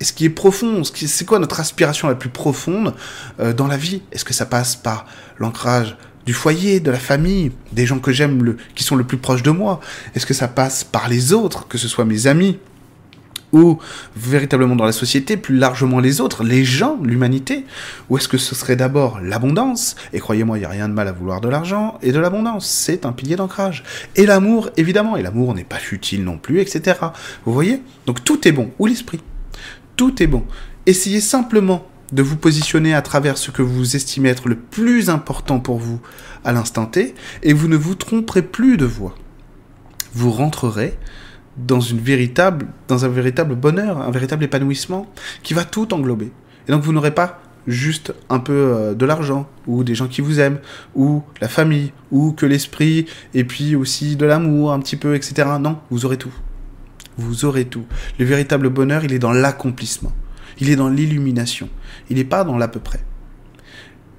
et 0.00 0.04
ce 0.04 0.12
qui 0.12 0.24
est 0.24 0.30
profond, 0.30 0.82
c'est 0.84 1.24
quoi 1.24 1.38
notre 1.38 1.58
aspiration 1.58 2.08
la 2.08 2.14
plus 2.14 2.28
profonde 2.28 2.94
euh, 3.40 3.52
dans 3.52 3.66
la 3.66 3.76
vie? 3.76 4.02
Est-ce 4.12 4.24
que 4.24 4.34
ça 4.34 4.46
passe 4.46 4.76
par 4.76 5.06
l'ancrage 5.38 5.96
du 6.24 6.34
foyer, 6.34 6.78
de 6.78 6.90
la 6.90 6.98
famille, 6.98 7.52
des 7.72 7.86
gens 7.86 7.98
que 7.98 8.12
j'aime, 8.12 8.56
qui 8.74 8.84
sont 8.84 8.94
le 8.94 9.04
plus 9.04 9.16
proches 9.16 9.42
de 9.42 9.50
moi? 9.50 9.80
Est-ce 10.14 10.26
que 10.26 10.34
ça 10.34 10.46
passe 10.46 10.84
par 10.84 11.08
les 11.08 11.32
autres, 11.32 11.66
que 11.66 11.78
ce 11.78 11.88
soit 11.88 12.04
mes 12.04 12.28
amis, 12.28 12.58
ou 13.52 13.78
véritablement 14.16 14.76
dans 14.76 14.84
la 14.84 14.92
société, 14.92 15.36
plus 15.36 15.56
largement 15.56 16.00
les 16.00 16.20
autres, 16.20 16.44
les 16.44 16.64
gens, 16.64 16.98
l'humanité 17.02 17.64
Ou 18.08 18.18
est-ce 18.18 18.28
que 18.28 18.38
ce 18.38 18.54
serait 18.54 18.76
d'abord 18.76 19.20
l'abondance? 19.20 19.96
Et 20.12 20.20
croyez-moi, 20.20 20.58
il 20.58 20.60
n'y 20.60 20.66
a 20.66 20.70
rien 20.70 20.88
de 20.88 20.94
mal 20.94 21.08
à 21.08 21.12
vouloir 21.12 21.40
de 21.40 21.48
l'argent 21.48 21.98
et 22.02 22.12
de 22.12 22.18
l'abondance, 22.18 22.68
c'est 22.68 23.06
un 23.06 23.12
pilier 23.12 23.36
d'ancrage. 23.36 23.84
Et 24.16 24.26
l'amour, 24.26 24.70
évidemment, 24.76 25.16
et 25.16 25.22
l'amour 25.22 25.54
n'est 25.54 25.64
pas 25.64 25.76
futile 25.76 26.24
non 26.24 26.38
plus, 26.38 26.60
etc. 26.60 26.98
Vous 27.44 27.52
voyez? 27.52 27.82
Donc 28.06 28.24
tout 28.24 28.46
est 28.46 28.52
bon, 28.52 28.70
ou 28.78 28.86
l'esprit. 28.86 29.20
Tout 29.96 30.22
est 30.22 30.26
bon. 30.26 30.44
Essayez 30.86 31.20
simplement 31.20 31.86
de 32.12 32.22
vous 32.22 32.36
positionner 32.36 32.94
à 32.94 33.02
travers 33.02 33.36
ce 33.36 33.50
que 33.50 33.62
vous 33.62 33.96
estimez 33.96 34.30
être 34.30 34.48
le 34.48 34.56
plus 34.56 35.10
important 35.10 35.60
pour 35.60 35.78
vous 35.78 36.00
à 36.44 36.52
l'instant 36.52 36.86
T, 36.86 37.14
et 37.42 37.52
vous 37.52 37.68
ne 37.68 37.76
vous 37.76 37.94
tromperez 37.94 38.42
plus 38.42 38.76
de 38.76 38.86
voie. 38.86 39.14
Vous 40.14 40.30
rentrerez 40.30 40.96
dans, 41.66 41.80
une 41.80 41.98
véritable, 41.98 42.66
dans 42.86 43.04
un 43.04 43.08
véritable 43.08 43.54
bonheur, 43.54 43.98
un 43.98 44.10
véritable 44.10 44.44
épanouissement 44.44 45.06
qui 45.42 45.54
va 45.54 45.64
tout 45.64 45.92
englober. 45.92 46.30
Et 46.68 46.72
donc 46.72 46.82
vous 46.82 46.92
n'aurez 46.92 47.10
pas 47.10 47.40
juste 47.66 48.14
un 48.30 48.38
peu 48.40 48.52
euh, 48.52 48.94
de 48.94 49.06
l'argent, 49.06 49.48
ou 49.66 49.84
des 49.84 49.94
gens 49.94 50.08
qui 50.08 50.20
vous 50.20 50.40
aiment, 50.40 50.58
ou 50.94 51.22
la 51.40 51.48
famille, 51.48 51.92
ou 52.10 52.32
que 52.32 52.46
l'esprit, 52.46 53.06
et 53.34 53.44
puis 53.44 53.76
aussi 53.76 54.16
de 54.16 54.26
l'amour, 54.26 54.72
un 54.72 54.80
petit 54.80 54.96
peu, 54.96 55.14
etc. 55.14 55.48
Non, 55.60 55.78
vous 55.90 56.04
aurez 56.06 56.16
tout. 56.16 56.32
Vous 57.18 57.44
aurez 57.44 57.66
tout. 57.66 57.84
Le 58.18 58.24
véritable 58.24 58.70
bonheur, 58.70 59.04
il 59.04 59.12
est 59.12 59.18
dans 59.18 59.32
l'accomplissement. 59.32 60.12
Il 60.60 60.70
est 60.70 60.76
dans 60.76 60.88
l'illumination. 60.88 61.68
Il 62.10 62.16
n'est 62.16 62.24
pas 62.24 62.44
dans 62.44 62.56
l'à 62.56 62.68
peu 62.68 62.80
près. 62.80 63.00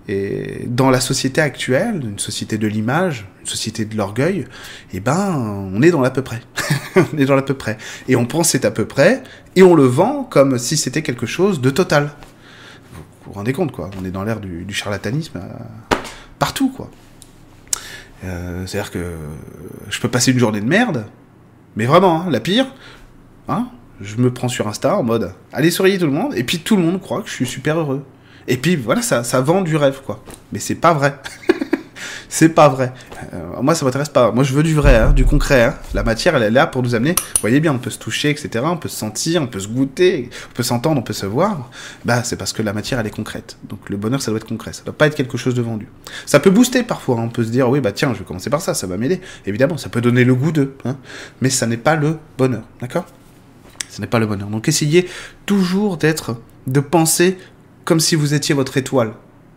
Et 0.08 0.66
dans 0.68 0.90
la 0.90 1.00
société 1.00 1.40
actuelle, 1.40 2.02
une 2.04 2.20
société 2.20 2.58
de 2.58 2.68
l'image, 2.68 3.28
une 3.42 3.48
société 3.48 3.86
de 3.86 3.96
l'orgueil, 3.96 4.46
eh 4.94 5.00
ben, 5.00 5.36
on 5.74 5.82
est 5.82 5.92
dans 5.92 6.02
l'à 6.02 6.10
peu 6.10 6.24
près. 6.24 6.42
On 6.96 7.18
est 7.18 7.26
dans 7.26 7.36
l'à 7.36 7.42
peu 7.42 7.54
près. 7.54 7.78
Et 8.08 8.16
on 8.16 8.26
pense 8.26 8.50
c'est 8.50 8.66
à 8.66 8.72
peu 8.72 8.86
près, 8.86 9.24
et 9.56 9.64
on 9.64 9.76
le 9.76 9.84
vend 9.84 10.24
comme 10.24 10.58
si 10.58 10.78
c'était 10.78 11.02
quelque 11.02 11.26
chose 11.26 11.62
de 11.62 11.70
total. 11.70 12.12
Vous 12.94 13.02
vous 13.28 13.34
rendez 13.34 13.54
compte, 13.54 13.72
quoi. 13.72 13.90
On 14.00 14.06
est 14.06 14.12
dans 14.12 14.24
l'ère 14.24 14.40
du, 14.40 14.66
charlatanisme 14.74 15.38
euh, 15.38 15.96
partout, 16.40 16.70
quoi. 16.70 16.90
Euh, 18.24 18.66
C'est-à-dire 18.66 18.92
que 18.92 19.16
je 19.90 20.00
peux 20.00 20.10
passer 20.10 20.32
une 20.32 20.40
journée 20.40 20.62
de 20.62 20.66
merde, 20.66 21.06
mais 21.76 21.86
vraiment, 21.86 22.22
hein, 22.22 22.30
la 22.30 22.40
pire, 22.40 22.66
hein, 23.48 23.68
je 24.02 24.18
me 24.18 24.34
prends 24.34 24.50
sur 24.50 24.68
Insta 24.68 24.98
en 24.98 25.04
mode 25.04 25.34
allez 25.54 25.72
souriez 25.72 25.98
tout 25.98 26.06
le 26.06 26.12
monde, 26.12 26.34
et 26.36 26.44
puis 26.44 26.60
tout 26.60 26.76
le 26.76 26.82
monde 26.82 27.02
croit 27.02 27.22
que 27.22 27.30
je 27.30 27.34
suis 27.34 27.48
super 27.48 27.78
heureux. 27.78 28.04
Et 28.48 28.58
puis 28.58 28.76
voilà, 28.76 29.02
ça, 29.02 29.24
ça 29.24 29.42
vend 29.42 29.62
du 29.62 29.76
rêve, 29.76 30.02
quoi. 30.06 30.24
Mais 30.52 30.60
c'est 30.60 30.76
pas 30.76 30.94
vrai. 30.94 31.16
c'est 32.32 32.50
pas 32.50 32.70
vrai. 32.70 32.94
Euh, 33.34 33.62
moi, 33.62 33.74
ça 33.74 33.86
m'intéresse 33.86 34.10
pas. 34.10 34.32
Moi, 34.32 34.44
je 34.44 34.54
veux 34.54 34.62
du 34.62 34.76
vrai, 34.76 34.96
hein, 34.96 35.12
du 35.12 35.26
concret. 35.26 35.64
Hein. 35.64 35.76
La 35.96 36.04
matière, 36.04 36.36
elle 36.36 36.44
est 36.44 36.52
là 36.52 36.68
pour 36.68 36.84
nous 36.84 36.94
amener. 36.94 37.16
Vous 37.18 37.42
voyez 37.42 37.60
bien, 37.60 37.74
on 37.74 37.80
peut 37.80 37.90
se 37.90 37.98
toucher, 37.98 38.30
etc. 38.30 38.64
On 38.64 38.78
peut 38.78 38.88
se 38.88 38.96
sentir, 38.96 39.42
on 39.42 39.48
peut 39.48 39.60
se 39.60 39.68
goûter, 39.68 40.30
on 40.52 40.54
peut 40.54 40.62
s'entendre, 40.62 41.00
on 41.00 41.04
peut 41.04 41.12
se 41.12 41.26
voir. 41.26 41.72
Bah, 42.06 42.24
c'est 42.24 42.36
parce 42.36 42.54
que 42.54 42.62
la 42.62 42.72
matière, 42.72 43.00
elle 43.00 43.08
est 43.08 43.12
concrète. 43.12 43.58
Donc, 43.68 43.90
le 43.90 43.98
bonheur, 43.98 44.22
ça 44.22 44.30
doit 44.30 44.40
être 44.40 44.48
concret. 44.48 44.74
Ça 44.74 44.84
doit 44.84 44.94
pas 44.94 45.08
être 45.08 45.16
quelque 45.16 45.38
chose 45.38 45.56
de 45.56 45.64
vendu. 45.64 45.88
Ça 46.28 46.40
peut 46.40 46.52
booster 46.52 46.84
parfois. 46.84 47.18
Hein. 47.18 47.24
On 47.26 47.30
peut 47.30 47.44
se 47.44 47.50
dire, 47.50 47.68
oui, 47.68 47.80
bah 47.80 47.92
tiens, 47.92 48.14
je 48.14 48.20
vais 48.20 48.26
commencer 48.26 48.52
par 48.52 48.62
ça, 48.62 48.76
ça 48.76 48.86
va 48.86 48.96
m'aider. 48.98 49.22
Évidemment, 49.48 49.78
ça 49.78 49.90
peut 49.90 50.02
donner 50.02 50.24
le 50.24 50.36
goût 50.36 50.52
d'eux. 50.52 50.78
Mais 51.42 51.50
ça 51.50 51.66
n'est 51.66 51.78
pas 51.78 51.96
le 51.96 52.20
bonheur. 52.38 52.64
D'accord? 52.80 53.08
Ce 53.90 54.02
n'est 54.02 54.08
pas 54.08 54.20
le 54.20 54.28
bonheur. 54.28 54.50
Donc, 54.50 54.68
essayez 54.68 55.10
toujours 55.48 55.98
d'être, 55.98 56.38
de 56.68 56.80
penser 56.80 57.40
comme 57.86 58.00
si 58.00 58.14
vous 58.14 58.36
étiez 58.36 58.54
votre 58.54 58.78
étoile 58.78 59.14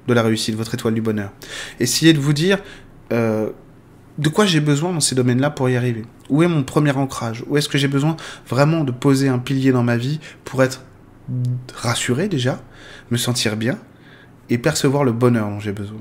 de 0.08 0.14
la 0.14 0.22
réussite, 0.22 0.54
votre 0.54 0.74
étoile 0.74 0.94
du 0.94 1.00
bonheur. 1.00 1.30
Essayez 1.80 2.12
de 2.12 2.18
vous 2.18 2.32
dire 2.32 2.58
euh, 3.12 3.50
de 4.18 4.28
quoi 4.28 4.44
j'ai 4.44 4.60
besoin 4.60 4.92
dans 4.92 5.00
ces 5.00 5.14
domaines-là 5.14 5.50
pour 5.50 5.68
y 5.68 5.76
arriver. 5.76 6.04
Où 6.28 6.42
est 6.42 6.48
mon 6.48 6.62
premier 6.62 6.92
ancrage? 6.92 7.44
Où 7.48 7.56
est-ce 7.56 7.68
que 7.68 7.78
j'ai 7.78 7.88
besoin 7.88 8.16
vraiment 8.48 8.84
de 8.84 8.92
poser 8.92 9.28
un 9.28 9.38
pilier 9.38 9.72
dans 9.72 9.82
ma 9.82 9.96
vie 9.96 10.20
pour 10.44 10.62
être 10.62 10.82
rassuré 11.74 12.28
déjà, 12.28 12.60
me 13.10 13.16
sentir 13.16 13.56
bien 13.56 13.78
et 14.50 14.58
percevoir 14.58 15.04
le 15.04 15.12
bonheur 15.12 15.48
dont 15.48 15.60
j'ai 15.60 15.72
besoin? 15.72 16.00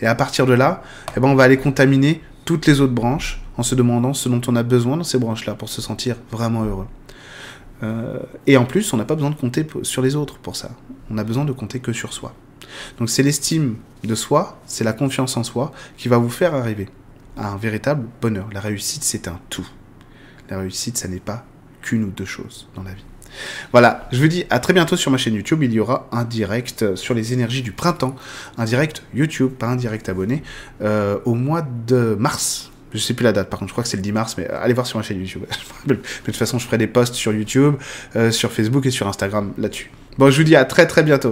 Et 0.00 0.06
à 0.06 0.14
partir 0.14 0.46
de 0.46 0.54
là, 0.54 0.82
eh 1.16 1.20
ben, 1.20 1.28
on 1.28 1.34
va 1.34 1.44
aller 1.44 1.58
contaminer 1.58 2.22
toutes 2.44 2.66
les 2.66 2.80
autres 2.80 2.94
branches 2.94 3.42
en 3.56 3.62
se 3.62 3.74
demandant 3.74 4.14
ce 4.14 4.28
dont 4.28 4.40
on 4.48 4.56
a 4.56 4.62
besoin 4.62 4.96
dans 4.96 5.04
ces 5.04 5.18
branches-là 5.18 5.54
pour 5.54 5.68
se 5.68 5.82
sentir 5.82 6.16
vraiment 6.30 6.64
heureux. 6.64 6.86
Euh, 7.82 8.18
et 8.46 8.56
en 8.56 8.64
plus, 8.64 8.92
on 8.92 8.96
n'a 8.96 9.04
pas 9.04 9.14
besoin 9.14 9.30
de 9.30 9.34
compter 9.34 9.66
sur 9.82 10.02
les 10.02 10.16
autres 10.16 10.38
pour 10.38 10.56
ça. 10.56 10.70
On 11.10 11.18
a 11.18 11.24
besoin 11.24 11.44
de 11.44 11.52
compter 11.52 11.80
que 11.80 11.92
sur 11.92 12.12
soi. 12.12 12.34
Donc 12.98 13.10
c'est 13.10 13.22
l'estime 13.22 13.76
de 14.04 14.14
soi, 14.14 14.60
c'est 14.66 14.84
la 14.84 14.92
confiance 14.92 15.36
en 15.36 15.44
soi 15.44 15.72
qui 15.96 16.08
va 16.08 16.18
vous 16.18 16.30
faire 16.30 16.54
arriver 16.54 16.88
à 17.36 17.48
un 17.48 17.56
véritable 17.56 18.06
bonheur. 18.20 18.48
La 18.52 18.60
réussite, 18.60 19.02
c'est 19.02 19.28
un 19.28 19.40
tout. 19.50 19.66
La 20.48 20.58
réussite, 20.58 20.96
ça 20.96 21.08
n'est 21.08 21.20
pas 21.20 21.44
qu'une 21.82 22.04
ou 22.04 22.10
deux 22.10 22.24
choses 22.24 22.68
dans 22.74 22.82
la 22.82 22.92
vie. 22.92 23.04
Voilà, 23.72 24.08
je 24.12 24.20
vous 24.20 24.28
dis 24.28 24.44
à 24.50 24.58
très 24.58 24.72
bientôt 24.72 24.96
sur 24.96 25.10
ma 25.10 25.18
chaîne 25.18 25.34
YouTube. 25.34 25.62
Il 25.62 25.72
y 25.72 25.80
aura 25.80 26.08
un 26.12 26.24
direct 26.24 26.96
sur 26.96 27.14
les 27.14 27.32
énergies 27.32 27.62
du 27.62 27.72
printemps, 27.72 28.16
un 28.58 28.64
direct 28.64 29.02
YouTube, 29.14 29.50
pas 29.50 29.68
un 29.68 29.76
direct 29.76 30.08
abonné, 30.08 30.42
euh, 30.82 31.18
au 31.24 31.34
mois 31.34 31.62
de 31.86 32.16
mars. 32.18 32.72
Je 32.92 32.98
sais 32.98 33.14
plus 33.14 33.22
la 33.22 33.32
date, 33.32 33.48
par 33.48 33.60
contre, 33.60 33.68
je 33.68 33.74
crois 33.74 33.84
que 33.84 33.88
c'est 33.88 33.96
le 33.96 34.02
10 34.02 34.10
mars, 34.10 34.34
mais 34.36 34.48
allez 34.48 34.74
voir 34.74 34.84
sur 34.84 34.98
ma 34.98 35.04
chaîne 35.04 35.20
YouTube. 35.20 35.44
de 35.86 35.94
toute 36.24 36.36
façon, 36.36 36.58
je 36.58 36.66
ferai 36.66 36.76
des 36.76 36.88
posts 36.88 37.14
sur 37.14 37.32
YouTube, 37.32 37.76
euh, 38.16 38.32
sur 38.32 38.50
Facebook 38.50 38.84
et 38.84 38.90
sur 38.90 39.06
Instagram 39.06 39.52
là-dessus. 39.58 39.92
Bon, 40.18 40.28
je 40.28 40.36
vous 40.38 40.44
dis 40.44 40.56
à 40.56 40.64
très 40.64 40.88
très 40.88 41.04
bientôt. 41.04 41.28